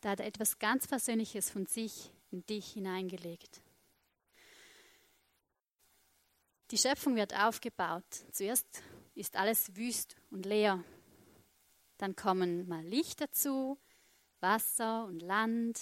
da 0.00 0.10
hat 0.10 0.20
er 0.20 0.26
etwas 0.26 0.58
ganz 0.58 0.88
Persönliches 0.88 1.48
von 1.48 1.66
sich 1.66 2.10
in 2.32 2.44
dich 2.46 2.72
hineingelegt. 2.72 3.62
Die 6.72 6.78
Schöpfung 6.78 7.14
wird 7.16 7.38
aufgebaut. 7.38 8.04
Zuerst 8.32 8.66
ist 9.14 9.36
alles 9.36 9.76
wüst 9.76 10.16
und 10.30 10.44
leer. 10.44 10.82
Dann 11.98 12.16
kommen 12.16 12.66
mal 12.66 12.82
Licht 12.82 13.20
dazu, 13.20 13.78
Wasser 14.40 15.04
und 15.04 15.20
Land. 15.20 15.78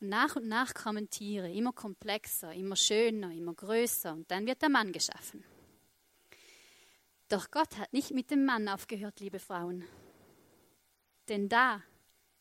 Und 0.00 0.08
nach 0.08 0.36
und 0.36 0.46
nach 0.46 0.74
kommen 0.74 1.10
Tiere, 1.10 1.50
immer 1.50 1.72
komplexer, 1.72 2.52
immer 2.52 2.76
schöner, 2.76 3.32
immer 3.32 3.54
größer. 3.54 4.12
Und 4.12 4.30
dann 4.30 4.46
wird 4.46 4.62
der 4.62 4.68
Mann 4.68 4.92
geschaffen. 4.92 5.42
Doch 7.28 7.50
Gott 7.50 7.78
hat 7.78 7.92
nicht 7.92 8.10
mit 8.10 8.30
dem 8.30 8.44
Mann 8.44 8.68
aufgehört, 8.68 9.18
liebe 9.18 9.38
Frauen. 9.38 9.84
Denn 11.28 11.48
da 11.48 11.82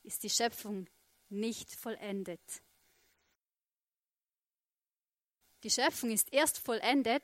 ist 0.04 0.24
die 0.24 0.30
Schöpfung 0.30 0.88
nicht 1.30 1.74
vollendet. 1.76 2.62
Die 5.64 5.70
Schöpfung 5.70 6.12
ist 6.12 6.34
erst 6.34 6.58
vollendet, 6.58 7.24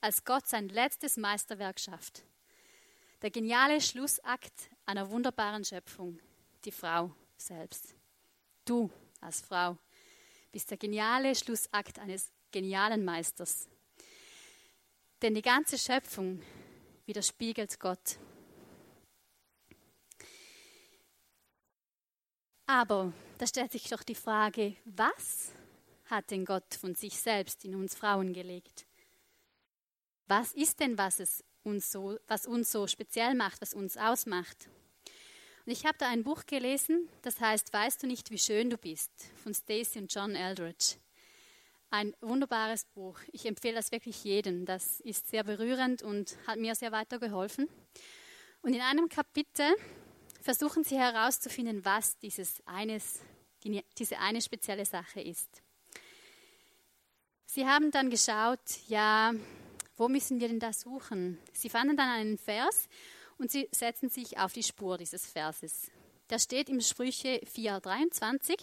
als 0.00 0.24
Gott 0.24 0.46
sein 0.46 0.68
letztes 0.68 1.16
Meisterwerk 1.16 1.78
schafft. 1.78 2.24
Der 3.22 3.30
geniale 3.30 3.80
Schlussakt 3.80 4.70
einer 4.84 5.08
wunderbaren 5.10 5.64
Schöpfung, 5.64 6.20
die 6.64 6.72
Frau 6.72 7.14
selbst. 7.36 7.94
Du 8.64 8.90
als 9.20 9.40
Frau 9.40 9.78
bist 10.52 10.70
der 10.70 10.78
geniale 10.78 11.34
Schlussakt 11.34 11.98
eines 11.98 12.32
genialen 12.50 13.04
Meisters. 13.04 13.68
Denn 15.22 15.34
die 15.34 15.42
ganze 15.42 15.78
Schöpfung 15.78 16.42
widerspiegelt 17.06 17.78
Gott. 17.80 18.18
Aber 22.66 23.12
da 23.38 23.46
stellt 23.46 23.72
sich 23.72 23.88
doch 23.88 24.02
die 24.02 24.14
Frage, 24.14 24.76
was 24.84 25.52
hat 26.06 26.30
denn 26.30 26.44
Gott 26.44 26.74
von 26.74 26.94
sich 26.94 27.18
selbst 27.18 27.64
in 27.64 27.74
uns 27.74 27.94
Frauen 27.94 28.32
gelegt? 28.32 28.86
Was 30.26 30.52
ist 30.52 30.80
denn, 30.80 30.98
was 30.98 31.20
es 31.20 31.44
uns 31.62 31.92
so, 31.92 32.18
was 32.26 32.46
uns 32.46 32.72
so 32.72 32.86
speziell 32.86 33.34
macht, 33.34 33.60
was 33.60 33.74
uns 33.74 33.96
ausmacht? 33.96 34.68
Und 35.64 35.72
ich 35.72 35.84
habe 35.84 35.98
da 35.98 36.08
ein 36.08 36.24
Buch 36.24 36.46
gelesen, 36.46 37.08
das 37.22 37.40
heißt 37.40 37.72
Weißt 37.72 38.02
du 38.02 38.06
nicht, 38.06 38.30
wie 38.30 38.38
schön 38.38 38.70
du 38.70 38.78
bist, 38.78 39.10
von 39.42 39.54
Stacey 39.54 39.98
und 40.00 40.12
John 40.12 40.34
Eldridge. 40.34 40.96
Ein 41.90 42.14
wunderbares 42.20 42.84
Buch. 42.84 43.18
Ich 43.32 43.46
empfehle 43.46 43.76
das 43.76 43.92
wirklich 43.92 44.24
jedem. 44.24 44.64
Das 44.64 45.00
ist 45.00 45.28
sehr 45.28 45.44
berührend 45.44 46.02
und 46.02 46.36
hat 46.46 46.58
mir 46.58 46.74
sehr 46.74 46.90
weitergeholfen. 46.90 47.68
Und 48.62 48.74
in 48.74 48.80
einem 48.80 49.08
Kapitel 49.08 49.74
versuchen 50.46 50.84
sie 50.84 50.96
herauszufinden, 50.96 51.84
was 51.84 52.18
dieses 52.18 52.62
eines, 52.66 53.18
diese 53.98 54.18
eine 54.18 54.40
spezielle 54.40 54.86
Sache 54.86 55.20
ist. 55.20 55.60
Sie 57.46 57.66
haben 57.66 57.90
dann 57.90 58.10
geschaut, 58.10 58.60
ja, 58.86 59.34
wo 59.96 60.08
müssen 60.08 60.38
wir 60.38 60.46
denn 60.46 60.60
da 60.60 60.72
suchen? 60.72 61.38
Sie 61.52 61.68
fanden 61.68 61.96
dann 61.96 62.10
einen 62.10 62.38
Vers 62.38 62.88
und 63.38 63.50
sie 63.50 63.68
setzen 63.72 64.08
sich 64.08 64.38
auf 64.38 64.52
die 64.52 64.62
Spur 64.62 64.98
dieses 64.98 65.26
Verses. 65.26 65.90
Da 66.28 66.38
steht 66.38 66.68
im 66.68 66.80
Sprüche 66.80 67.40
4,23: 67.44 68.56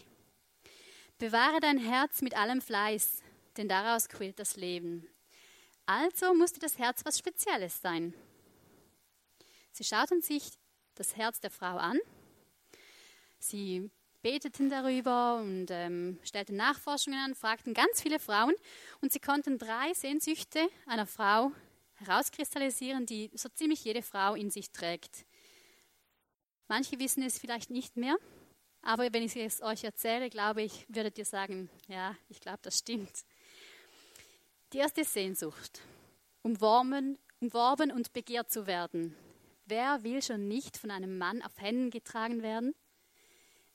Bewahre 1.18 1.60
dein 1.60 1.80
Herz 1.80 2.22
mit 2.22 2.38
allem 2.38 2.62
Fleiß, 2.62 3.22
denn 3.58 3.68
daraus 3.68 4.08
quillt 4.08 4.40
das 4.40 4.56
Leben. 4.56 5.06
Also 5.86 6.34
musste 6.34 6.62
das 6.62 6.78
Herz 6.78 7.04
was 7.04 7.20
Spezielles 7.20 7.82
sein. 7.82 8.13
Sie 9.74 9.84
schauten 9.84 10.22
sich 10.22 10.52
das 10.96 11.16
Herz 11.16 11.40
der 11.40 11.52
Frau 11.52 11.78
an. 11.78 12.00
Sie 13.40 13.90
beteten 14.22 14.70
darüber 14.70 15.36
und 15.36 15.68
ähm, 15.70 16.18
stellten 16.24 16.56
Nachforschungen 16.56 17.20
an, 17.20 17.36
fragten 17.36 17.74
ganz 17.74 18.02
viele 18.02 18.20
Frauen 18.20 18.56
und 19.02 19.12
sie 19.12 19.20
konnten 19.20 19.58
drei 19.58 19.94
Sehnsüchte 19.94 20.68
einer 20.86 21.06
Frau 21.06 21.52
herauskristallisieren, 21.96 23.06
die 23.06 23.30
so 23.34 23.50
ziemlich 23.50 23.84
jede 23.84 24.02
Frau 24.02 24.36
in 24.36 24.50
sich 24.50 24.72
trägt. 24.72 25.26
Manche 26.70 27.00
wissen 27.00 27.22
es 27.24 27.38
vielleicht 27.38 27.70
nicht 27.70 27.98
mehr, 27.98 28.16
aber 28.82 29.12
wenn 29.14 29.24
ich 29.24 29.36
es 29.36 29.62
euch 29.62 29.84
erzähle, 29.84 30.30
glaube 30.30 30.64
ich, 30.64 30.86
würdet 30.88 31.18
ihr 31.18 31.26
sagen, 31.26 31.70
ja, 31.88 32.16
ich 32.30 32.40
glaube, 32.40 32.60
das 32.62 32.80
stimmt. 32.80 33.26
Die 34.72 34.78
erste 34.78 35.04
Sehnsucht, 35.04 35.82
umworben, 36.42 37.20
umworben 37.42 37.92
und 37.92 38.14
begehrt 38.14 38.52
zu 38.52 38.66
werden. 38.66 39.16
Wer 39.75 40.03
will 40.03 40.22
schon 40.22 40.48
nicht 40.48 40.77
von 40.77 40.92
einem 40.92 41.18
Mann 41.18 41.42
auf 41.42 41.60
Händen 41.60 41.89
getragen 41.89 42.44
werden? 42.44 42.75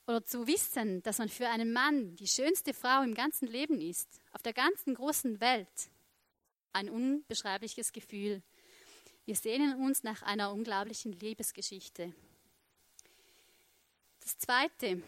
Oder 0.07 0.23
zu 0.23 0.47
wissen, 0.47 1.03
dass 1.03 1.17
man 1.17 1.27
für 1.27 1.49
einen 1.49 1.73
Mann 1.73 2.15
die 2.15 2.25
schönste 2.25 2.73
Frau 2.73 3.03
im 3.03 3.13
ganzen 3.13 3.49
Leben 3.49 3.81
ist, 3.81 4.07
auf 4.31 4.41
der 4.41 4.53
ganzen 4.53 4.95
großen 4.95 5.41
Welt. 5.41 5.89
Ein 6.71 6.89
unbeschreibliches 6.89 7.91
Gefühl. 7.91 8.41
Wir 9.25 9.35
sehnen 9.35 9.75
uns 9.75 10.03
nach 10.03 10.21
einer 10.21 10.53
unglaublichen 10.53 11.11
Liebesgeschichte. 11.19 12.13
Das 14.21 14.37
Zweite. 14.37 15.03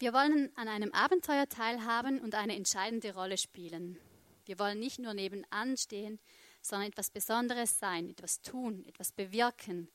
Wir 0.00 0.12
wollen 0.12 0.54
an 0.54 0.68
einem 0.68 0.92
Abenteuer 0.92 1.48
teilhaben 1.48 2.20
und 2.20 2.34
eine 2.34 2.56
entscheidende 2.56 3.14
Rolle 3.14 3.38
spielen. 3.38 3.98
Wir 4.44 4.58
wollen 4.58 4.80
nicht 4.80 4.98
nur 4.98 5.14
nebenan 5.14 5.78
stehen, 5.78 6.20
sondern 6.68 6.88
etwas 6.88 7.10
Besonderes 7.10 7.78
sein, 7.78 8.10
etwas 8.10 8.40
tun, 8.40 8.84
etwas 8.86 9.12
bewirken. 9.12 9.90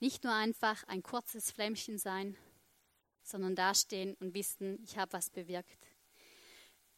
Nicht 0.00 0.24
nur 0.24 0.32
einfach 0.32 0.84
ein 0.84 1.02
kurzes 1.02 1.50
Flämmchen 1.50 1.98
sein, 1.98 2.36
sondern 3.22 3.54
dastehen 3.54 4.14
und 4.20 4.34
wissen, 4.34 4.82
ich 4.82 4.96
habe 4.96 5.12
was 5.12 5.30
bewirkt. 5.30 5.86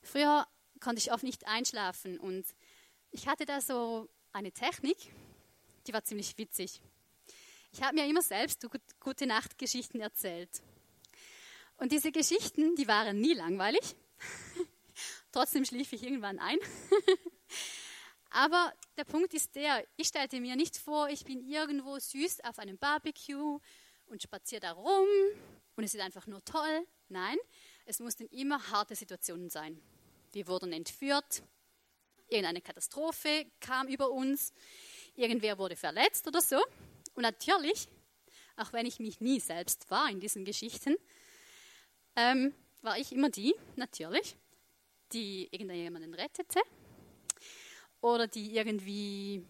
Früher 0.02 0.46
konnte 0.80 1.00
ich 1.00 1.12
oft 1.12 1.24
nicht 1.24 1.46
einschlafen 1.46 2.18
und 2.18 2.46
ich 3.10 3.26
hatte 3.26 3.44
da 3.44 3.60
so 3.60 4.08
eine 4.32 4.52
Technik, 4.52 4.96
die 5.86 5.92
war 5.92 6.04
ziemlich 6.04 6.38
witzig. 6.38 6.80
Ich 7.72 7.82
habe 7.82 7.94
mir 7.94 8.06
immer 8.06 8.22
selbst 8.22 8.66
gute 9.00 9.26
Nachtgeschichten 9.26 10.00
erzählt. 10.00 10.62
Und 11.76 11.92
diese 11.92 12.12
Geschichten, 12.12 12.76
die 12.76 12.88
waren 12.88 13.20
nie 13.20 13.32
langweilig. 13.32 13.96
Trotzdem 15.32 15.64
schlief 15.64 15.92
ich 15.92 16.02
irgendwann 16.02 16.38
ein. 16.38 16.58
Aber 18.30 18.72
der 18.96 19.04
Punkt 19.04 19.34
ist 19.34 19.54
der, 19.56 19.84
ich 19.96 20.08
stellte 20.08 20.40
mir 20.40 20.56
nicht 20.56 20.76
vor, 20.76 21.08
ich 21.08 21.24
bin 21.24 21.42
irgendwo 21.42 21.98
süß 21.98 22.44
auf 22.44 22.58
einem 22.58 22.78
Barbecue 22.78 23.58
und 24.06 24.22
spaziere 24.22 24.60
da 24.60 24.72
rum 24.72 25.08
und 25.76 25.84
es 25.84 25.94
ist 25.94 26.00
einfach 26.00 26.26
nur 26.26 26.44
toll. 26.44 26.86
Nein, 27.08 27.36
es 27.86 27.98
mussten 27.98 28.26
immer 28.26 28.70
harte 28.70 28.94
Situationen 28.94 29.50
sein. 29.50 29.80
Wir 30.32 30.46
wurden 30.46 30.72
entführt, 30.72 31.42
irgendeine 32.28 32.60
Katastrophe 32.60 33.50
kam 33.60 33.88
über 33.88 34.10
uns, 34.10 34.52
irgendwer 35.16 35.58
wurde 35.58 35.74
verletzt 35.74 36.28
oder 36.28 36.40
so. 36.40 36.62
Und 37.14 37.22
natürlich 37.22 37.88
auch 38.60 38.72
wenn 38.72 38.86
ich 38.86 39.00
mich 39.00 39.20
nie 39.20 39.40
selbst 39.40 39.90
war 39.90 40.10
in 40.10 40.20
diesen 40.20 40.44
Geschichten, 40.44 40.96
ähm, 42.16 42.54
war 42.82 42.98
ich 42.98 43.12
immer 43.12 43.30
die, 43.30 43.54
natürlich, 43.76 44.36
die 45.12 45.48
irgendjemanden 45.50 46.14
rettete 46.14 46.60
oder 48.00 48.26
die 48.26 48.56
irgendwie 48.56 49.44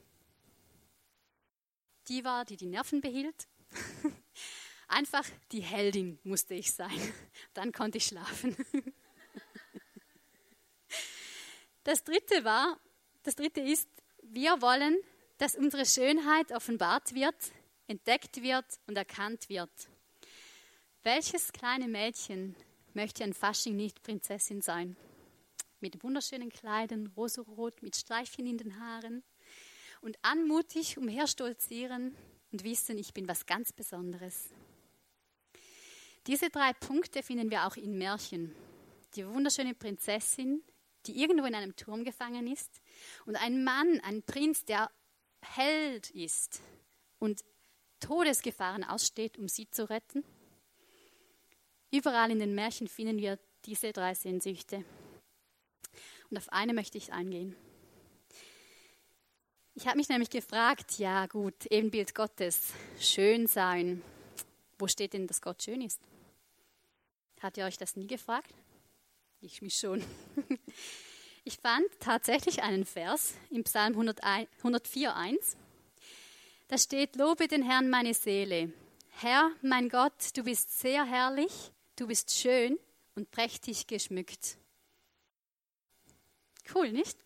die 2.09 2.25
war, 2.25 2.45
die 2.45 2.57
die 2.57 2.66
Nerven 2.66 3.00
behielt. 3.00 3.47
Einfach 4.88 5.25
die 5.52 5.61
Heldin 5.61 6.19
musste 6.25 6.54
ich 6.54 6.73
sein. 6.73 6.90
Dann 7.54 7.73
konnte 7.73 7.99
ich 7.99 8.07
schlafen. 8.07 8.57
Das 11.85 12.04
dritte 12.04 12.45
war, 12.45 12.78
das 13.23 13.37
dritte 13.37 13.62
ist, 13.62 13.88
wir 14.23 14.61
wollen, 14.61 14.99
dass 15.38 15.57
unsere 15.57 15.87
Schönheit 15.87 16.52
offenbart 16.52 17.14
wird, 17.14 17.35
entdeckt 17.87 18.42
wird 18.42 18.66
und 18.87 18.99
erkannt 18.99 19.49
wird. 19.49 19.71
Welches 21.02 21.52
kleine 21.52 21.88
Mädchen 21.88 22.54
möchte 22.92 23.25
an 23.25 23.33
Fasching 23.33 23.76
nicht 23.76 24.02
Prinzessin 24.02 24.61
sein? 24.61 24.95
Mit 25.80 26.02
wunderschönen 26.02 26.50
Kleidern, 26.50 27.06
rosarot, 27.16 27.82
mit 27.82 27.96
Streifchen 27.96 28.46
in 28.46 28.58
den 28.58 28.78
Haaren 28.78 29.22
und 30.02 30.18
anmutig 30.20 30.99
umherstolzieren 30.99 32.14
und 32.52 32.64
wissen, 32.64 32.99
ich 32.99 33.14
bin 33.14 33.26
was 33.26 33.46
ganz 33.46 33.72
Besonderes. 33.72 34.50
Diese 36.26 36.50
drei 36.50 36.75
Punkte 36.75 37.22
finden 37.22 37.50
wir 37.50 37.66
auch 37.66 37.76
in 37.76 37.96
Märchen. 37.96 38.54
Die 39.14 39.26
wunderschöne 39.26 39.75
Prinzessin, 39.75 40.62
die 41.06 41.18
irgendwo 41.18 41.46
in 41.46 41.54
einem 41.54 41.75
Turm 41.76 42.04
gefangen 42.04 42.46
ist, 42.46 42.82
und 43.25 43.37
ein 43.37 43.64
Mann, 43.64 44.00
ein 44.00 44.22
Prinz, 44.22 44.66
der 44.66 44.90
Held 45.42 46.10
ist 46.10 46.60
und 47.18 47.42
Todesgefahren 48.00 48.84
aussteht, 48.84 49.38
um 49.38 49.49
sie 49.49 49.70
zu 49.70 49.88
retten. 49.88 50.25
Überall 51.90 52.30
in 52.30 52.38
den 52.38 52.54
Märchen 52.54 52.87
finden 52.87 53.18
wir 53.18 53.38
diese 53.64 53.92
drei 53.92 54.14
Sehnsüchte. 54.14 54.84
Und 56.30 56.37
auf 56.37 56.49
eine 56.50 56.72
möchte 56.72 56.96
ich 56.96 57.12
eingehen. 57.12 57.56
Ich 59.75 59.87
habe 59.87 59.96
mich 59.96 60.08
nämlich 60.08 60.30
gefragt, 60.30 60.99
ja 60.99 61.26
gut, 61.26 61.66
Ebenbild 61.70 62.14
Gottes, 62.14 62.72
schön 62.99 63.46
sein. 63.46 64.02
Wo 64.78 64.87
steht 64.87 65.12
denn, 65.12 65.26
dass 65.26 65.40
Gott 65.40 65.62
schön 65.62 65.80
ist? 65.80 66.00
Hat 67.40 67.56
ihr 67.56 67.64
euch 67.64 67.78
das 67.78 67.96
nie 67.96 68.06
gefragt? 68.06 68.54
Ich 69.40 69.62
mich 69.62 69.75
schon. 69.75 70.04
Ich 71.42 71.56
fand 71.56 71.87
tatsächlich 72.00 72.62
einen 72.62 72.84
Vers 72.84 73.34
im 73.50 73.64
Psalm 73.64 73.99
104.1. 73.99 75.56
Da 76.68 76.76
steht, 76.76 77.16
Lobe 77.16 77.49
den 77.49 77.62
Herrn 77.62 77.88
meine 77.88 78.12
Seele. 78.12 78.72
Herr, 79.08 79.50
mein 79.62 79.88
Gott, 79.88 80.37
du 80.37 80.44
bist 80.44 80.78
sehr 80.78 81.04
herrlich, 81.04 81.72
du 81.96 82.06
bist 82.06 82.30
schön 82.30 82.78
und 83.14 83.30
prächtig 83.30 83.87
geschmückt. 83.87 84.58
Cool, 86.74 86.92
nicht? 86.92 87.18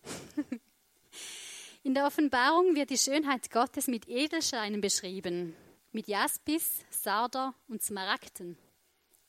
In 1.83 1.93
der 1.93 2.07
Offenbarung 2.07 2.75
wird 2.75 2.89
die 2.89 2.97
Schönheit 2.97 3.51
Gottes 3.51 3.87
mit 3.87 4.07
Edelscheinen 4.07 4.81
beschrieben, 4.81 5.55
mit 5.91 6.07
Jaspis, 6.07 6.83
Sarder 6.89 7.53
und 7.67 7.83
Smaragden. 7.83 8.57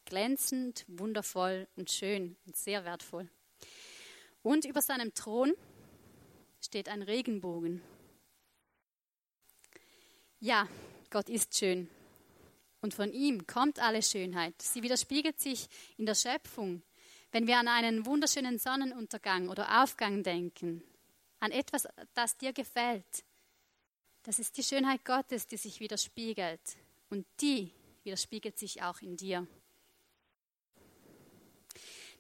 Glänzend, 0.07 0.85
wundervoll 0.89 1.69
und 1.77 1.91
schön 1.91 2.37
und 2.47 2.57
sehr 2.57 2.85
wertvoll. 2.85 3.29
Und 4.43 4.65
über 4.65 4.81
seinem 4.81 5.13
Thron 5.13 5.53
steht 6.61 6.89
ein 6.89 7.03
Regenbogen. 7.03 7.83
Ja, 10.41 10.69
Gott 11.11 11.29
ist 11.29 11.59
schön. 11.59 11.91
Und 12.81 12.95
von 12.95 13.13
ihm 13.13 13.47
kommt 13.47 13.81
alle 13.81 14.03
Schönheit. 14.03 14.63
Sie 14.63 14.83
widerspiegelt 14.83 15.41
sich 15.41 15.67
in 15.97 16.07
der 16.07 16.15
Schöpfung. 16.15 16.83
Wenn 17.33 17.47
wir 17.47 17.59
an 17.59 17.69
einen 17.69 18.07
wunderschönen 18.07 18.59
Sonnenuntergang 18.59 19.49
oder 19.49 19.83
Aufgang 19.83 20.23
denken, 20.23 20.83
an 21.41 21.51
etwas, 21.53 21.87
das 22.15 22.37
dir 22.37 22.53
gefällt. 22.53 23.25
Das 24.23 24.39
ist 24.39 24.57
die 24.57 24.63
Schönheit 24.63 25.05
Gottes, 25.05 25.47
die 25.47 25.57
sich 25.57 25.81
widerspiegelt. 25.81 26.61
Und 27.11 27.27
die 27.41 27.71
widerspiegelt 28.03 28.59
sich 28.59 28.83
auch 28.83 29.01
in 29.01 29.17
dir. 29.17 29.47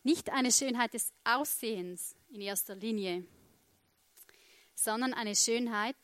Nicht 0.02 0.30
eine 0.30 0.52
Schönheit 0.52 0.94
des 0.94 1.12
Aussehens 1.24 2.14
in 2.28 2.40
erster 2.40 2.76
Linie, 2.76 3.24
sondern 4.76 5.12
eine 5.14 5.34
Schönheit, 5.34 5.96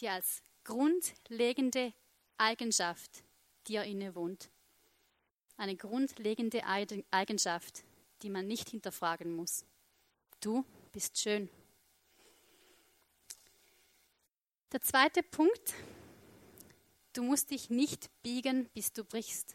die 0.00 0.08
als 0.08 0.42
grundlegende 0.64 1.92
Eigenschaft 2.38 3.22
dir 3.68 3.84
innewohnt. 3.84 4.50
Eine 5.56 5.76
grundlegende 5.76 6.64
Eigenschaft, 7.12 7.84
die 8.22 8.30
man 8.30 8.46
nicht 8.46 8.70
hinterfragen 8.70 9.34
muss. 9.34 9.64
Du 10.40 10.64
bist 10.92 11.18
schön. 11.18 11.48
Der 14.72 14.80
zweite 14.80 15.22
Punkt, 15.22 15.74
du 17.12 17.22
musst 17.22 17.50
dich 17.50 17.68
nicht 17.68 18.10
biegen, 18.22 18.68
bis 18.74 18.92
du 18.92 19.04
brichst. 19.04 19.54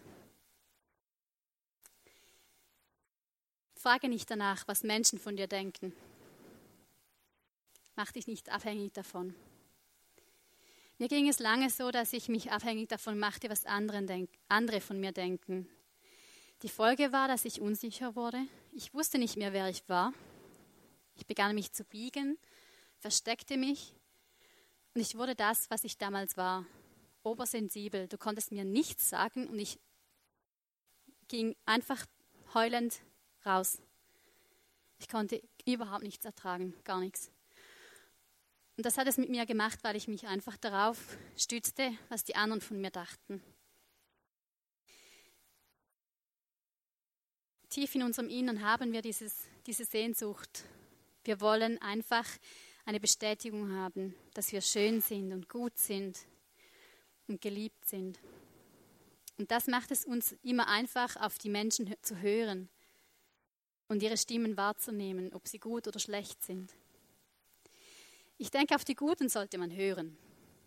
Frage 3.75 4.09
nicht 4.09 4.29
danach, 4.29 4.67
was 4.67 4.83
Menschen 4.83 5.17
von 5.17 5.35
dir 5.37 5.47
denken. 5.47 5.93
Mach 7.95 8.11
dich 8.11 8.27
nicht 8.27 8.49
abhängig 8.49 8.93
davon. 8.93 9.33
Mir 10.99 11.07
ging 11.07 11.29
es 11.29 11.39
lange 11.39 11.69
so, 11.69 11.91
dass 11.91 12.13
ich 12.13 12.27
mich 12.27 12.51
abhängig 12.51 12.89
davon 12.89 13.19
machte, 13.19 13.49
was 13.49 13.65
andere 13.65 14.81
von 14.81 14.99
mir 14.99 15.11
denken. 15.11 15.69
Die 16.63 16.69
Folge 16.69 17.11
war, 17.11 17.27
dass 17.27 17.45
ich 17.45 17.61
unsicher 17.61 18.15
wurde. 18.15 18.39
Ich 18.71 18.91
wusste 18.93 19.19
nicht 19.19 19.37
mehr, 19.37 19.53
wer 19.53 19.69
ich 19.69 19.87
war. 19.87 20.11
Ich 21.13 21.27
begann 21.27 21.53
mich 21.53 21.71
zu 21.71 21.83
biegen, 21.83 22.37
versteckte 22.97 23.57
mich 23.57 23.93
und 24.95 25.01
ich 25.01 25.15
wurde 25.15 25.35
das, 25.35 25.69
was 25.69 25.83
ich 25.83 25.99
damals 25.99 26.35
war, 26.35 26.65
obersensibel. 27.21 28.07
Du 28.07 28.17
konntest 28.17 28.51
mir 28.51 28.65
nichts 28.65 29.09
sagen 29.09 29.47
und 29.47 29.59
ich 29.59 29.79
ging 31.27 31.55
einfach 31.65 32.05
heulend 32.55 33.01
raus. 33.45 33.79
Ich 34.97 35.07
konnte 35.07 35.43
überhaupt 35.65 36.03
nichts 36.03 36.25
ertragen, 36.25 36.73
gar 36.83 36.99
nichts. 36.99 37.31
Und 38.77 38.85
das 38.85 38.97
hat 38.97 39.07
es 39.07 39.17
mit 39.17 39.29
mir 39.29 39.45
gemacht, 39.45 39.83
weil 39.83 39.95
ich 39.95 40.07
mich 40.07 40.25
einfach 40.25 40.57
darauf 40.57 41.17
stützte, 41.35 41.91
was 42.09 42.23
die 42.23 42.35
anderen 42.35 42.61
von 42.61 42.81
mir 42.81 42.91
dachten. 42.91 43.43
Tief 47.77 47.93
in 47.93 48.01
unserem 48.01 48.27
Innern 48.27 48.63
haben 48.63 48.91
wir 48.91 49.03
dieses, 49.03 49.35
diese 49.67 49.85
Sehnsucht. 49.85 50.63
Wir 51.23 51.39
wollen 51.39 51.79
einfach 51.79 52.25
eine 52.85 52.99
Bestätigung 52.99 53.71
haben, 53.71 54.15
dass 54.33 54.51
wir 54.51 54.61
schön 54.61 54.99
sind 54.99 55.31
und 55.31 55.47
gut 55.47 55.77
sind 55.77 56.17
und 57.27 57.39
geliebt 57.39 57.87
sind. 57.87 58.17
Und 59.37 59.51
das 59.51 59.67
macht 59.67 59.91
es 59.91 60.05
uns 60.05 60.35
immer 60.41 60.67
einfach, 60.67 61.17
auf 61.17 61.37
die 61.37 61.49
Menschen 61.49 61.93
zu 62.01 62.19
hören 62.19 62.67
und 63.89 64.01
ihre 64.01 64.17
Stimmen 64.17 64.57
wahrzunehmen, 64.57 65.31
ob 65.33 65.47
sie 65.47 65.59
gut 65.59 65.87
oder 65.87 65.99
schlecht 65.99 66.43
sind. 66.43 66.73
Ich 68.39 68.49
denke, 68.49 68.73
auf 68.73 68.85
die 68.85 68.95
Guten 68.95 69.29
sollte 69.29 69.59
man 69.59 69.69
hören. 69.69 70.17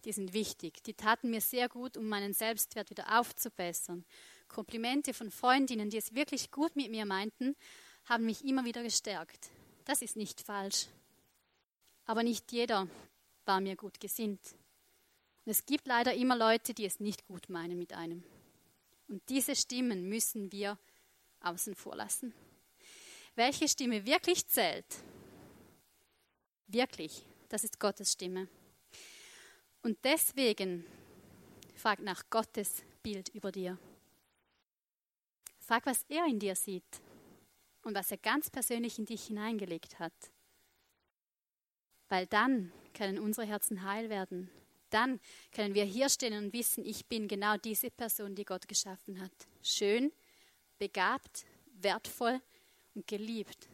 Die 0.05 0.13
sind 0.13 0.33
wichtig. 0.33 0.83
Die 0.85 0.95
taten 0.95 1.31
mir 1.31 1.41
sehr 1.41 1.69
gut, 1.69 1.97
um 1.97 2.09
meinen 2.09 2.33
Selbstwert 2.33 2.91
wieder 2.91 3.21
aufzubessern. 3.21 4.05
Komplimente 4.49 5.15
von 5.15 5.31
Freundinnen, 5.31 5.91
die 5.91 5.99
es 5.99 6.15
wirklich 6.15 6.51
gut 6.51 6.75
mit 6.77 6.91
mir 6.91 7.05
meinten, 7.05 7.57
haben 8.07 8.25
mich 8.25 8.45
immer 8.45 8.65
wieder 8.65 8.83
gestärkt. 8.83 9.51
Das 9.85 10.03
ist 10.03 10.17
nicht 10.17 10.41
falsch 10.41 10.87
aber 12.11 12.25
nicht 12.25 12.51
jeder 12.51 12.89
war 13.45 13.61
mir 13.61 13.77
gut 13.77 14.01
gesinnt. 14.01 14.41
Und 15.45 15.53
es 15.53 15.65
gibt 15.65 15.87
leider 15.87 16.13
immer 16.13 16.37
Leute, 16.37 16.75
die 16.75 16.85
es 16.85 16.99
nicht 16.99 17.25
gut 17.25 17.49
meinen 17.49 17.79
mit 17.79 17.93
einem. 17.93 18.25
Und 19.07 19.23
diese 19.29 19.55
Stimmen 19.55 20.09
müssen 20.09 20.51
wir 20.51 20.77
außen 21.39 21.77
vor 21.77 21.95
lassen. 21.95 22.35
Welche 23.37 23.69
Stimme 23.69 24.05
wirklich 24.07 24.45
zählt, 24.49 24.85
wirklich, 26.67 27.25
das 27.49 27.63
ist 27.63 27.79
Gottes 27.79 28.11
Stimme. 28.11 28.49
Und 29.83 29.99
deswegen 30.05 30.85
frag 31.75 32.01
nach 32.01 32.29
Gottes 32.29 32.83
Bild 33.03 33.31
über 33.31 33.51
dir. 33.51 33.79
Frag, 35.59 35.87
was 35.87 36.05
er 36.09 36.27
in 36.27 36.39
dir 36.39 36.55
sieht 36.55 37.01
und 37.83 37.95
was 37.95 38.11
er 38.11 38.19
ganz 38.19 38.51
persönlich 38.51 38.99
in 38.99 39.07
dich 39.07 39.27
hineingelegt 39.27 39.99
hat. 39.99 40.13
Weil 42.09 42.27
dann 42.27 42.73
können 42.93 43.19
unsere 43.19 43.47
Herzen 43.47 43.85
heil 43.85 44.11
werden. 44.11 44.51
Dann 44.91 45.21
können 45.53 45.75
wir 45.75 45.85
hier 45.85 46.09
stehen 46.09 46.37
und 46.37 46.53
wissen, 46.53 46.85
ich 46.85 47.07
bin 47.07 47.29
genau 47.29 47.57
diese 47.57 47.91
Person, 47.91 48.35
die 48.35 48.45
Gott 48.45 48.67
geschaffen 48.67 49.21
hat. 49.21 49.33
Schön, 49.63 50.13
begabt, 50.79 51.47
wertvoll 51.81 52.41
und 52.95 53.07
geliebt. 53.07 53.69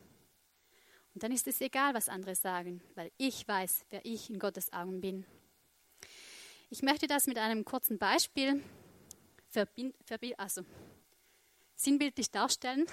Und 1.15 1.23
dann 1.23 1.33
ist 1.33 1.49
es 1.49 1.63
egal, 1.63 1.95
was 1.95 2.11
andere 2.11 2.35
sagen, 2.35 2.83
weil 2.95 3.11
ich 3.17 3.49
weiß, 3.49 3.87
wer 3.89 4.05
ich 4.05 4.29
in 4.29 4.39
Gottes 4.39 4.71
Augen 4.75 5.01
bin. 5.01 5.25
Ich 6.69 6.83
möchte 6.83 7.07
das 7.07 7.27
mit 7.27 7.39
einem 7.39 7.65
kurzen 7.65 7.99
Beispiel 7.99 8.63
also, 10.37 10.63
sinnbildlich 11.75 12.31
darstellen. 12.31 12.87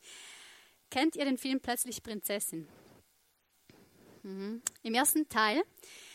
Kennt 0.90 1.16
ihr 1.16 1.24
den 1.24 1.38
Film 1.38 1.60
Plötzlich 1.60 2.02
Prinzessin? 2.02 2.66
Mhm. 4.22 4.62
Im 4.82 4.94
ersten 4.94 5.28
Teil, 5.28 5.62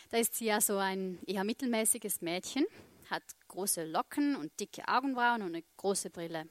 da 0.10 0.18
ist 0.18 0.36
sie 0.36 0.46
ja 0.46 0.60
so 0.60 0.78
ein 0.78 1.20
eher 1.26 1.44
mittelmäßiges 1.44 2.22
Mädchen, 2.22 2.66
hat 3.10 3.24
große 3.48 3.86
Locken 3.86 4.36
und 4.36 4.60
dicke 4.60 4.88
Augenbrauen 4.88 5.42
und 5.42 5.56
eine 5.56 5.64
große 5.78 6.10
Brille. 6.10 6.50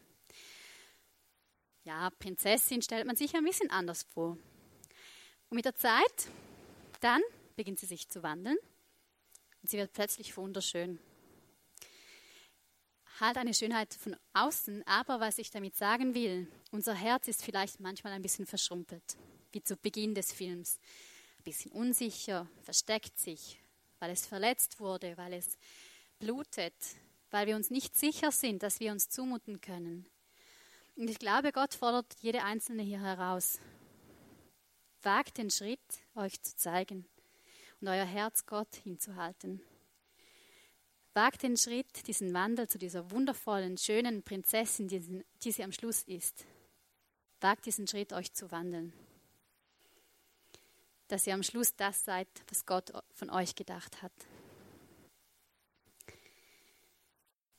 Ja, 1.84 2.10
Prinzessin 2.18 2.82
stellt 2.82 3.06
man 3.06 3.16
sich 3.16 3.34
ein 3.34 3.44
bisschen 3.44 3.70
anders 3.70 4.04
vor. 4.04 4.38
Und 5.48 5.56
mit 5.56 5.64
der 5.64 5.74
Zeit, 5.74 6.28
dann 7.00 7.20
beginnt 7.56 7.80
sie 7.80 7.86
sich 7.86 8.08
zu 8.08 8.22
wandeln 8.22 8.56
und 9.62 9.68
sie 9.70 9.78
wird 9.78 9.92
plötzlich 9.92 10.36
wunderschön. 10.36 10.98
Halt 13.18 13.36
eine 13.36 13.52
Schönheit 13.52 13.92
von 13.92 14.16
außen, 14.32 14.82
aber 14.86 15.20
was 15.20 15.38
ich 15.38 15.50
damit 15.50 15.76
sagen 15.76 16.14
will, 16.14 16.50
unser 16.70 16.94
Herz 16.94 17.28
ist 17.28 17.44
vielleicht 17.44 17.78
manchmal 17.78 18.14
ein 18.14 18.22
bisschen 18.22 18.46
verschrumpelt, 18.46 19.18
wie 19.52 19.62
zu 19.62 19.76
Beginn 19.76 20.14
des 20.14 20.32
Films. 20.32 20.78
Ein 21.38 21.44
bisschen 21.44 21.72
unsicher, 21.72 22.48
versteckt 22.62 23.18
sich, 23.18 23.60
weil 23.98 24.10
es 24.10 24.26
verletzt 24.26 24.80
wurde, 24.80 25.18
weil 25.18 25.34
es 25.34 25.58
blutet, 26.18 26.74
weil 27.30 27.46
wir 27.46 27.56
uns 27.56 27.68
nicht 27.70 27.94
sicher 27.94 28.32
sind, 28.32 28.62
dass 28.62 28.80
wir 28.80 28.90
uns 28.90 29.10
zumuten 29.10 29.60
können. 29.60 30.06
Und 30.96 31.10
ich 31.10 31.18
glaube, 31.18 31.52
Gott 31.52 31.74
fordert 31.74 32.14
jede 32.20 32.42
Einzelne 32.42 32.82
hier 32.82 33.00
heraus. 33.00 33.58
Wagt 35.02 35.36
den 35.36 35.50
Schritt, 35.50 35.80
euch 36.14 36.40
zu 36.42 36.56
zeigen 36.56 37.06
und 37.80 37.88
euer 37.88 38.04
Herz 38.04 38.46
Gott 38.46 38.74
hinzuhalten. 38.76 39.60
Wagt 41.14 41.42
den 41.42 41.56
Schritt, 41.56 42.06
diesen 42.06 42.32
Wandel 42.34 42.68
zu 42.68 42.78
dieser 42.78 43.10
wundervollen, 43.10 43.76
schönen 43.76 44.22
Prinzessin, 44.22 44.86
die, 44.86 45.24
die 45.42 45.52
sie 45.52 45.64
am 45.64 45.72
Schluss 45.72 46.02
ist. 46.04 46.46
Wagt 47.40 47.66
diesen 47.66 47.86
Schritt, 47.86 48.12
euch 48.12 48.32
zu 48.32 48.50
wandeln. 48.50 48.92
Dass 51.08 51.26
ihr 51.26 51.34
am 51.34 51.42
Schluss 51.42 51.74
das 51.74 52.04
seid, 52.04 52.28
was 52.48 52.64
Gott 52.64 52.92
von 53.14 53.30
euch 53.30 53.56
gedacht 53.56 54.02
hat. 54.02 54.12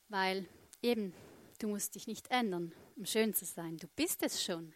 Weil 0.07 0.47
eben, 0.81 1.13
du 1.59 1.67
musst 1.67 1.95
dich 1.95 2.07
nicht 2.07 2.31
ändern, 2.31 2.73
um 2.95 3.05
schön 3.05 3.33
zu 3.33 3.45
sein. 3.45 3.77
Du 3.77 3.87
bist 3.95 4.23
es 4.23 4.43
schon. 4.43 4.73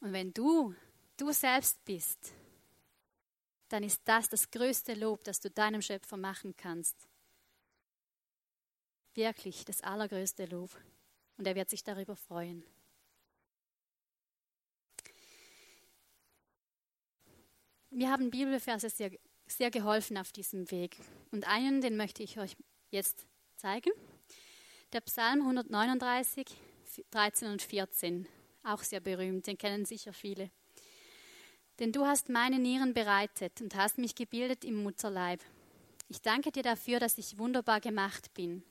Und 0.00 0.12
wenn 0.12 0.32
du 0.32 0.74
du 1.16 1.32
selbst 1.32 1.84
bist, 1.84 2.32
dann 3.68 3.82
ist 3.82 4.00
das 4.04 4.28
das 4.28 4.50
größte 4.50 4.94
Lob, 4.94 5.24
das 5.24 5.40
du 5.40 5.50
deinem 5.50 5.82
Schöpfer 5.82 6.16
machen 6.16 6.56
kannst. 6.56 7.08
Wirklich 9.14 9.64
das 9.64 9.80
allergrößte 9.80 10.46
Lob. 10.46 10.70
Und 11.36 11.46
er 11.46 11.54
wird 11.54 11.70
sich 11.70 11.84
darüber 11.84 12.16
freuen. 12.16 12.64
Mir 17.90 18.10
haben 18.10 18.30
Bibelverse 18.30 18.90
sehr, 18.90 19.10
sehr 19.46 19.70
geholfen 19.70 20.18
auf 20.18 20.32
diesem 20.32 20.70
Weg. 20.70 20.98
Und 21.30 21.46
einen, 21.48 21.80
den 21.80 21.96
möchte 21.96 22.22
ich 22.22 22.38
euch 22.38 22.56
jetzt 22.90 23.26
zeigen. 23.56 23.92
Der 24.92 25.00
Psalm 25.00 25.40
139, 25.40 26.46
13 27.10 27.48
und 27.48 27.62
14, 27.62 28.26
auch 28.62 28.82
sehr 28.82 29.00
berühmt, 29.00 29.46
den 29.46 29.58
kennen 29.58 29.84
sicher 29.84 30.12
viele. 30.12 30.50
Denn 31.78 31.92
du 31.92 32.06
hast 32.06 32.28
meine 32.28 32.58
Nieren 32.58 32.92
bereitet 32.92 33.60
und 33.60 33.74
hast 33.76 33.98
mich 33.98 34.14
gebildet 34.14 34.64
im 34.64 34.82
Mutterleib. 34.82 35.40
Ich 36.08 36.20
danke 36.22 36.50
dir 36.50 36.62
dafür, 36.62 36.98
dass 36.98 37.18
ich 37.18 37.38
wunderbar 37.38 37.80
gemacht 37.80 38.34
bin. 38.34 38.64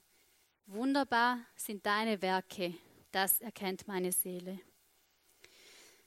Wunderbar 0.66 1.40
sind 1.56 1.86
deine 1.86 2.22
Werke, 2.22 2.74
das 3.12 3.40
erkennt 3.40 3.88
meine 3.88 4.12
Seele. 4.12 4.60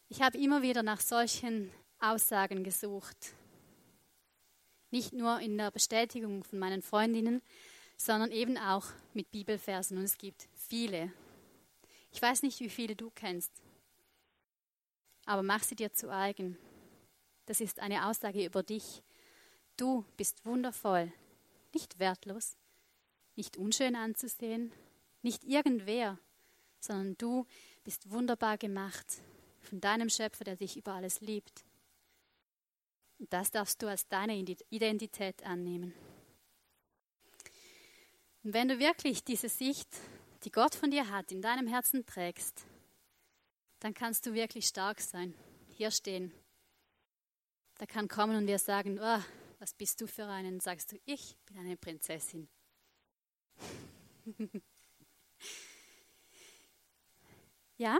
Ich 0.08 0.20
habe 0.20 0.36
immer 0.36 0.60
wieder 0.60 0.82
nach 0.82 1.00
solchen 1.00 1.72
Aussagen 1.98 2.64
gesucht. 2.64 3.34
Nicht 4.90 5.12
nur 5.12 5.40
in 5.40 5.56
der 5.56 5.70
Bestätigung 5.70 6.44
von 6.44 6.58
meinen 6.58 6.82
Freundinnen, 6.82 7.40
sondern 7.96 8.32
eben 8.32 8.58
auch 8.58 8.86
mit 9.14 9.30
Bibelversen. 9.30 9.96
Und 9.96 10.04
es 10.04 10.18
gibt 10.18 10.48
viele. 10.52 11.12
Ich 12.12 12.20
weiß 12.20 12.42
nicht, 12.42 12.60
wie 12.60 12.68
viele 12.68 12.96
du 12.96 13.10
kennst, 13.10 13.52
aber 15.26 15.42
mach 15.42 15.62
sie 15.62 15.76
dir 15.76 15.92
zu 15.92 16.10
eigen. 16.10 16.58
Das 17.50 17.60
ist 17.60 17.80
eine 17.80 18.06
Aussage 18.06 18.46
über 18.46 18.62
dich. 18.62 19.02
Du 19.76 20.04
bist 20.16 20.46
wundervoll, 20.46 21.12
nicht 21.74 21.98
wertlos, 21.98 22.56
nicht 23.34 23.56
unschön 23.56 23.96
anzusehen, 23.96 24.72
nicht 25.22 25.42
irgendwer, 25.42 26.20
sondern 26.78 27.18
du 27.18 27.46
bist 27.82 28.08
wunderbar 28.08 28.56
gemacht 28.56 29.04
von 29.62 29.80
deinem 29.80 30.08
Schöpfer, 30.10 30.44
der 30.44 30.54
dich 30.54 30.76
über 30.76 30.92
alles 30.92 31.22
liebt. 31.22 31.64
Und 33.18 33.32
das 33.32 33.50
darfst 33.50 33.82
du 33.82 33.88
als 33.88 34.06
deine 34.06 34.36
Identität 34.36 35.42
annehmen. 35.44 35.92
Und 38.44 38.54
wenn 38.54 38.68
du 38.68 38.78
wirklich 38.78 39.24
diese 39.24 39.48
Sicht, 39.48 39.88
die 40.44 40.52
Gott 40.52 40.76
von 40.76 40.92
dir 40.92 41.10
hat, 41.10 41.32
in 41.32 41.42
deinem 41.42 41.66
Herzen 41.66 42.06
trägst, 42.06 42.64
dann 43.80 43.92
kannst 43.92 44.24
du 44.24 44.34
wirklich 44.34 44.68
stark 44.68 45.00
sein. 45.00 45.34
Hier 45.66 45.90
stehen. 45.90 46.32
Da 47.80 47.86
kann 47.86 48.08
kommen 48.08 48.36
und 48.36 48.46
wir 48.46 48.58
sagen, 48.58 48.98
oh, 49.00 49.20
was 49.58 49.72
bist 49.72 50.02
du 50.02 50.06
für 50.06 50.26
einen? 50.26 50.60
Sagst 50.60 50.92
du, 50.92 51.00
ich 51.06 51.34
bin 51.46 51.56
eine 51.56 51.78
Prinzessin. 51.78 52.46
ja, 57.78 57.96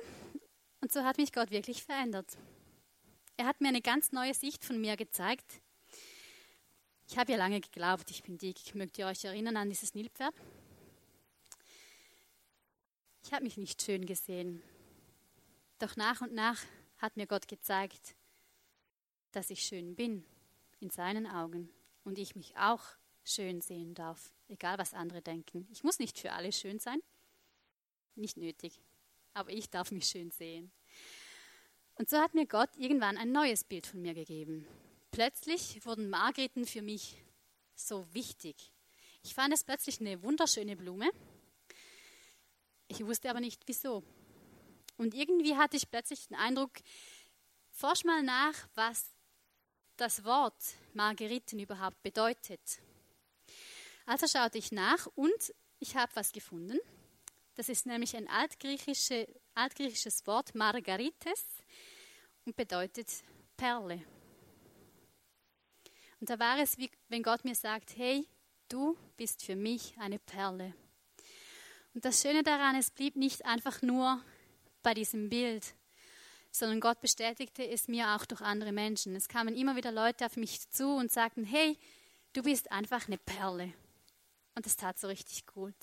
und 0.82 0.92
so 0.92 1.02
hat 1.02 1.16
mich 1.16 1.32
Gott 1.32 1.50
wirklich 1.50 1.82
verändert. 1.82 2.36
Er 3.38 3.46
hat 3.46 3.62
mir 3.62 3.68
eine 3.68 3.80
ganz 3.80 4.12
neue 4.12 4.34
Sicht 4.34 4.66
von 4.66 4.78
mir 4.78 4.98
gezeigt, 4.98 5.62
ich 7.08 7.16
habe 7.16 7.32
ja 7.32 7.38
lange 7.38 7.62
geglaubt, 7.62 8.10
ich 8.10 8.22
bin 8.22 8.36
dick. 8.36 8.74
Mögt 8.74 8.98
ihr 8.98 9.06
euch 9.06 9.24
erinnern 9.24 9.56
an 9.56 9.70
dieses 9.70 9.94
Nilpferd? 9.94 10.34
Ich 13.24 13.32
habe 13.32 13.44
mich 13.44 13.56
nicht 13.56 13.80
schön 13.80 14.04
gesehen. 14.04 14.62
Doch 15.78 15.96
nach 15.96 16.20
und 16.20 16.34
nach 16.34 16.58
hat 16.98 17.16
mir 17.16 17.26
Gott 17.26 17.48
gezeigt, 17.48 18.14
dass 19.32 19.50
ich 19.50 19.62
schön 19.62 19.94
bin 19.94 20.24
in 20.80 20.90
seinen 20.90 21.26
Augen 21.26 21.70
und 22.04 22.18
ich 22.18 22.36
mich 22.36 22.56
auch 22.56 22.82
schön 23.24 23.60
sehen 23.60 23.94
darf, 23.94 24.32
egal 24.48 24.78
was 24.78 24.94
andere 24.94 25.22
denken. 25.22 25.66
Ich 25.70 25.84
muss 25.84 25.98
nicht 25.98 26.18
für 26.18 26.32
alle 26.32 26.52
schön 26.52 26.78
sein, 26.78 27.00
nicht 28.14 28.36
nötig, 28.36 28.80
aber 29.34 29.50
ich 29.50 29.70
darf 29.70 29.90
mich 29.90 30.06
schön 30.06 30.30
sehen. 30.30 30.72
Und 31.94 32.08
so 32.08 32.18
hat 32.18 32.34
mir 32.34 32.46
Gott 32.46 32.70
irgendwann 32.76 33.18
ein 33.18 33.32
neues 33.32 33.64
Bild 33.64 33.86
von 33.86 34.00
mir 34.00 34.14
gegeben. 34.14 34.66
Plötzlich 35.10 35.84
wurden 35.84 36.08
Margreten 36.08 36.64
für 36.64 36.82
mich 36.82 37.22
so 37.74 38.06
wichtig. 38.14 38.72
Ich 39.22 39.34
fand 39.34 39.52
es 39.52 39.64
plötzlich 39.64 40.00
eine 40.00 40.22
wunderschöne 40.22 40.76
Blume. 40.76 41.10
Ich 42.88 43.04
wusste 43.04 43.28
aber 43.28 43.40
nicht 43.40 43.62
wieso. 43.66 44.02
Und 44.96 45.14
irgendwie 45.14 45.56
hatte 45.56 45.76
ich 45.76 45.90
plötzlich 45.90 46.28
den 46.28 46.36
Eindruck, 46.36 46.72
forsch 47.70 48.04
mal 48.04 48.22
nach, 48.22 48.54
was 48.74 49.10
das 50.00 50.24
Wort 50.24 50.56
Margeriten 50.94 51.58
überhaupt 51.58 52.02
bedeutet. 52.02 52.80
Also 54.06 54.26
schaute 54.26 54.56
ich 54.56 54.72
nach 54.72 55.06
und 55.14 55.54
ich 55.78 55.94
habe 55.94 56.10
was 56.14 56.32
gefunden. 56.32 56.78
Das 57.54 57.68
ist 57.68 57.84
nämlich 57.84 58.16
ein 58.16 58.26
altgriechische, 58.28 59.28
altgriechisches 59.54 60.26
Wort 60.26 60.54
Margarites 60.54 61.44
und 62.46 62.56
bedeutet 62.56 63.08
Perle. 63.58 64.02
Und 66.18 66.30
da 66.30 66.38
war 66.38 66.58
es, 66.58 66.78
wie 66.78 66.90
wenn 67.08 67.22
Gott 67.22 67.44
mir 67.44 67.54
sagt, 67.54 67.96
hey, 67.96 68.26
du 68.70 68.96
bist 69.18 69.42
für 69.42 69.56
mich 69.56 69.94
eine 69.98 70.18
Perle. 70.18 70.74
Und 71.92 72.06
das 72.06 72.22
Schöne 72.22 72.42
daran, 72.42 72.76
es 72.76 72.90
blieb 72.90 73.16
nicht 73.16 73.44
einfach 73.44 73.82
nur 73.82 74.24
bei 74.82 74.94
diesem 74.94 75.28
Bild, 75.28 75.74
sondern 76.50 76.80
Gott 76.80 77.00
bestätigte 77.00 77.66
es 77.66 77.88
mir 77.88 78.14
auch 78.14 78.24
durch 78.24 78.40
andere 78.40 78.72
Menschen. 78.72 79.14
Es 79.14 79.28
kamen 79.28 79.54
immer 79.56 79.76
wieder 79.76 79.92
Leute 79.92 80.26
auf 80.26 80.36
mich 80.36 80.68
zu 80.70 80.88
und 80.88 81.12
sagten, 81.12 81.44
hey, 81.44 81.78
du 82.32 82.42
bist 82.42 82.72
einfach 82.72 83.06
eine 83.06 83.18
Perle. 83.18 83.72
Und 84.54 84.66
das 84.66 84.76
tat 84.76 84.98
so 84.98 85.06
richtig 85.06 85.46
gut. 85.46 85.74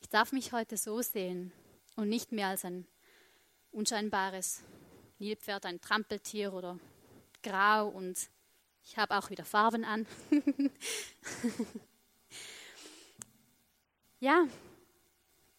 Ich 0.00 0.08
darf 0.08 0.32
mich 0.32 0.52
heute 0.52 0.76
so 0.76 1.00
sehen 1.02 1.52
und 1.96 2.08
nicht 2.08 2.32
mehr 2.32 2.48
als 2.48 2.64
ein 2.64 2.86
unscheinbares 3.70 4.62
Nilpferd, 5.18 5.66
ein 5.66 5.80
Trampeltier 5.80 6.52
oder 6.52 6.78
grau 7.42 7.88
und 7.88 8.18
ich 8.82 8.96
habe 8.96 9.16
auch 9.16 9.30
wieder 9.30 9.44
Farben 9.44 9.84
an. 9.84 10.06
ja, 14.20 14.46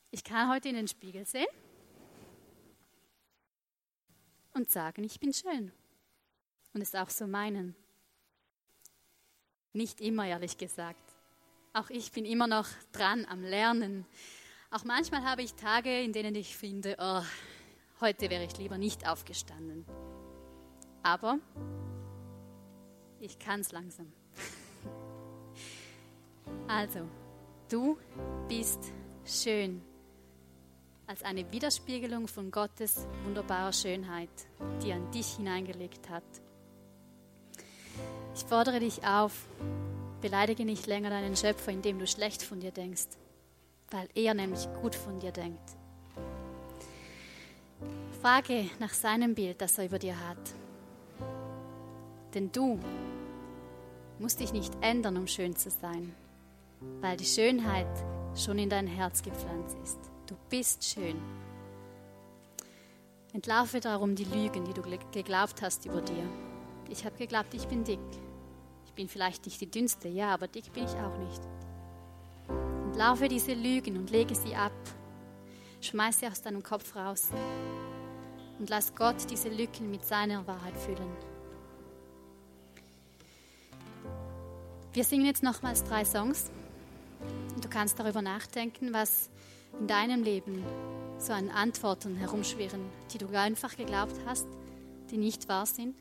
ich 0.10 0.24
kann 0.24 0.50
heute 0.50 0.69
in 0.69 0.76
den 0.76 0.88
Spiegel 0.88 1.26
sehen 1.26 1.47
und 4.54 4.70
sagen, 4.70 5.04
ich 5.04 5.20
bin 5.20 5.34
schön. 5.34 5.72
Und 6.74 6.82
es 6.82 6.96
auch 6.96 7.10
so 7.10 7.28
meinen. 7.28 7.76
Nicht 9.74 10.02
immer, 10.02 10.28
ehrlich 10.28 10.58
gesagt. 10.58 11.02
Auch 11.74 11.90
ich 11.90 12.12
bin 12.12 12.26
immer 12.26 12.48
noch 12.48 12.68
dran 12.92 13.26
am 13.26 13.44
Lernen, 13.44 14.06
Auch 14.74 14.86
manchmal 14.86 15.24
habe 15.24 15.42
ich 15.42 15.54
Tage, 15.56 16.02
in 16.02 16.14
denen 16.14 16.34
ich 16.34 16.56
finde, 16.56 16.96
oh, 16.98 17.24
heute 18.00 18.30
wäre 18.30 18.46
ich 18.46 18.58
lieber 18.58 18.78
nicht 18.78 19.06
aufgestanden. 19.06 19.86
Aber 21.04 21.40
ich 23.20 23.38
kann 23.38 23.60
es 23.62 23.72
langsam. 23.72 24.12
Also, 26.68 27.08
du 27.70 27.98
bist 28.48 28.80
schön 29.26 29.82
als 31.08 31.24
eine 31.24 31.52
Widerspiegelung 31.52 32.28
von 32.28 32.52
Gottes 32.52 33.08
wunderbarer 33.26 33.74
Schönheit, 33.74 34.30
die 34.82 34.92
er 34.92 34.98
in 34.98 35.12
dich 35.12 35.36
hineingelegt 35.36 36.10
hat. 36.10 36.24
Ich 38.36 38.44
fordere 38.46 38.80
dich 38.80 39.06
auf, 39.06 39.46
beleidige 40.22 40.64
nicht 40.64 40.88
länger 40.88 41.10
deinen 41.10 41.36
Schöpfer, 41.36 41.72
indem 41.72 42.00
du 42.00 42.08
schlecht 42.08 42.44
von 42.44 42.60
dir 42.60 42.72
denkst, 42.72 43.08
weil 43.90 44.08
er 44.16 44.34
nämlich 44.34 44.68
gut 44.82 44.96
von 44.96 45.20
dir 45.20 45.32
denkt. 45.32 45.76
Frage 48.22 48.70
nach 48.80 48.94
seinem 48.94 49.34
Bild, 49.34 49.62
das 49.62 49.78
er 49.78 49.86
über 49.86 49.98
dir 49.98 50.16
hat. 50.30 50.38
Denn 52.34 52.52
du 52.52 52.80
musst 54.20 54.40
dich 54.40 54.54
nicht 54.54 54.72
ändern, 54.82 55.18
um 55.18 55.28
schön 55.28 55.56
zu 55.56 55.72
sein, 55.72 56.14
weil 57.02 57.18
die 57.18 57.26
Schönheit 57.26 57.88
schon 58.36 58.60
in 58.60 58.70
dein 58.70 58.88
Herz 58.88 59.24
gepflanzt 59.24 59.76
ist. 59.84 60.11
Du 60.32 60.38
bist 60.50 60.82
schön. 60.86 61.22
Entlarve 63.34 63.82
darum 63.82 64.15
die 64.15 64.24
Lügen, 64.24 64.63
die 64.63 64.74
du 64.74 64.82
geglaubt 65.12 65.62
hast 65.62 65.86
über 65.86 66.00
dir. 66.00 66.24
Ich 66.88 67.04
habe 67.04 67.17
geglaubt, 67.17 67.54
ich 67.54 67.67
bin 67.67 67.84
dick. 67.84 68.00
Ich 68.86 68.94
bin 68.94 69.10
vielleicht 69.10 69.44
nicht 69.44 69.60
die 69.60 69.70
dünnste, 69.70 70.08
ja, 70.08 70.34
aber 70.34 70.48
dick 70.48 70.72
bin 70.72 70.86
ich 70.86 70.91
auch 70.91 71.17
nicht. 71.17 71.41
Entlarve 72.86 73.28
diese 73.28 73.54
Lügen 73.54 73.98
und 73.98 74.10
lege 74.10 74.34
sie 74.34 74.56
ab. 74.56 74.72
Schmeiß 75.82 76.22
sie 76.22 76.28
aus 76.28 76.41
deinem 76.41 76.63
Kopf 76.63 76.96
raus. 76.96 77.32
Und 78.58 78.70
lass 78.70 78.96
Gott 78.96 79.30
diese 79.30 79.50
Lücken 79.50 79.91
mit 79.91 80.06
seiner 80.06 80.48
Wahrheit 80.48 80.78
füllen. 80.78 81.12
Wir 84.94 85.04
singen 85.04 85.26
jetzt 85.26 85.44
nochmals 85.44 85.84
drei 85.84 86.06
Songs. 86.06 86.52
Du 87.62 87.67
kannst 87.67 88.00
darüber 88.00 88.22
nachdenken, 88.22 88.94
was 88.94 89.30
in 89.80 89.88
deinem 89.88 90.24
Leben 90.24 90.64
so 91.18 91.34
an 91.34 91.50
Antworten 91.50 92.16
herumschwirren, 92.18 92.82
die 93.14 93.18
du 93.18 93.28
einfach 93.38 93.76
geglaubt 93.78 94.16
hast, 94.26 94.48
die 95.12 95.18
nicht 95.18 95.48
wahr 95.48 95.66
sind 95.66 95.96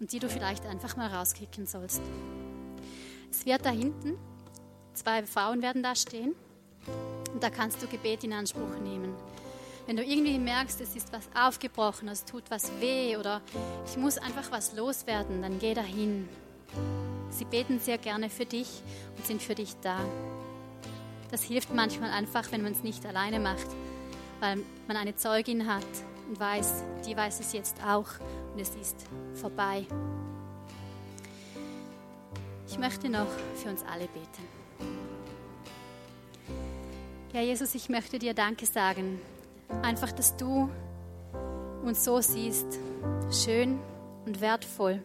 und 0.00 0.12
die 0.12 0.18
du 0.18 0.28
vielleicht 0.28 0.64
einfach 0.66 0.96
mal 0.96 1.08
rauskicken 1.08 1.66
sollst. 1.66 2.00
Es 3.30 3.44
wird 3.44 3.64
da 3.64 3.70
hinten, 3.70 4.16
zwei 4.94 5.24
Frauen 5.24 5.62
werden 5.62 5.82
da 5.82 5.94
stehen 5.94 6.34
und 7.32 7.42
da 7.42 7.50
kannst 7.50 7.82
du 7.82 7.86
Gebet 7.86 8.24
in 8.24 8.32
Anspruch 8.32 8.78
nehmen. 8.82 9.14
Wenn 9.86 9.96
du 9.96 10.04
irgendwie 10.04 10.38
merkst, 10.38 10.80
es 10.82 10.94
ist 10.94 11.12
was 11.12 11.28
aufgebrochen, 11.34 12.08
es 12.08 12.24
tut 12.24 12.44
was 12.50 12.70
weh 12.80 13.16
oder 13.16 13.40
ich 13.86 13.96
muss 13.96 14.18
einfach 14.18 14.50
was 14.50 14.74
loswerden, 14.76 15.40
dann 15.40 15.58
geh 15.58 15.72
dahin. 15.72 16.28
Sie 17.30 17.44
beten 17.44 17.80
sehr 17.80 17.98
gerne 17.98 18.28
für 18.28 18.44
dich 18.44 18.82
und 19.16 19.26
sind 19.26 19.42
für 19.42 19.54
dich 19.54 19.74
da. 19.80 19.98
Das 21.30 21.42
hilft 21.42 21.74
manchmal 21.74 22.10
einfach, 22.10 22.50
wenn 22.52 22.62
man 22.62 22.72
es 22.72 22.82
nicht 22.82 23.04
alleine 23.04 23.38
macht, 23.38 23.66
weil 24.40 24.58
man 24.86 24.96
eine 24.96 25.14
Zeugin 25.16 25.66
hat 25.66 25.84
und 26.28 26.40
weiß, 26.40 26.84
die 27.06 27.16
weiß 27.16 27.40
es 27.40 27.52
jetzt 27.52 27.76
auch 27.86 28.08
und 28.52 28.60
es 28.60 28.74
ist 28.74 28.96
vorbei. 29.34 29.86
Ich 32.66 32.78
möchte 32.78 33.08
noch 33.08 33.28
für 33.56 33.70
uns 33.70 33.82
alle 33.84 34.06
beten. 34.08 34.58
Ja, 37.32 37.42
Jesus, 37.42 37.74
ich 37.74 37.88
möchte 37.88 38.18
dir 38.18 38.34
Danke 38.34 38.66
sagen. 38.66 39.20
Einfach, 39.82 40.12
dass 40.12 40.36
du 40.36 40.70
uns 41.82 42.04
so 42.04 42.20
siehst, 42.20 42.78
schön 43.30 43.78
und 44.24 44.40
wertvoll. 44.40 45.02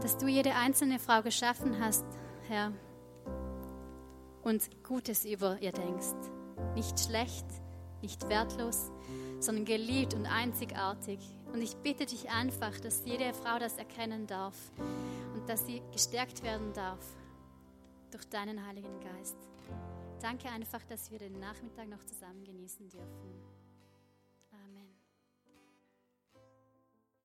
Dass 0.00 0.18
du 0.18 0.26
jede 0.26 0.54
einzelne 0.54 0.98
Frau 0.98 1.22
geschaffen 1.22 1.76
hast, 1.80 2.04
Herr, 2.48 2.72
und 4.42 4.68
Gutes 4.84 5.24
über 5.24 5.58
ihr 5.60 5.72
denkst. 5.72 6.30
Nicht 6.74 6.98
schlecht, 7.00 7.46
nicht 8.00 8.28
wertlos, 8.28 8.90
sondern 9.40 9.64
geliebt 9.64 10.14
und 10.14 10.26
einzigartig. 10.26 11.18
Und 11.52 11.62
ich 11.62 11.76
bitte 11.76 12.06
dich 12.06 12.30
einfach, 12.30 12.78
dass 12.80 13.04
jede 13.04 13.32
Frau 13.34 13.58
das 13.58 13.76
erkennen 13.78 14.26
darf 14.26 14.56
und 15.34 15.48
dass 15.48 15.66
sie 15.66 15.82
gestärkt 15.92 16.42
werden 16.42 16.72
darf 16.72 17.04
durch 18.10 18.24
deinen 18.28 18.66
Heiligen 18.66 19.00
Geist. 19.00 19.36
Danke 20.20 20.48
einfach, 20.48 20.82
dass 20.84 21.10
wir 21.10 21.18
den 21.18 21.38
Nachmittag 21.40 21.88
noch 21.88 22.04
zusammen 22.04 22.44
genießen 22.44 22.88
dürfen. 22.88 23.61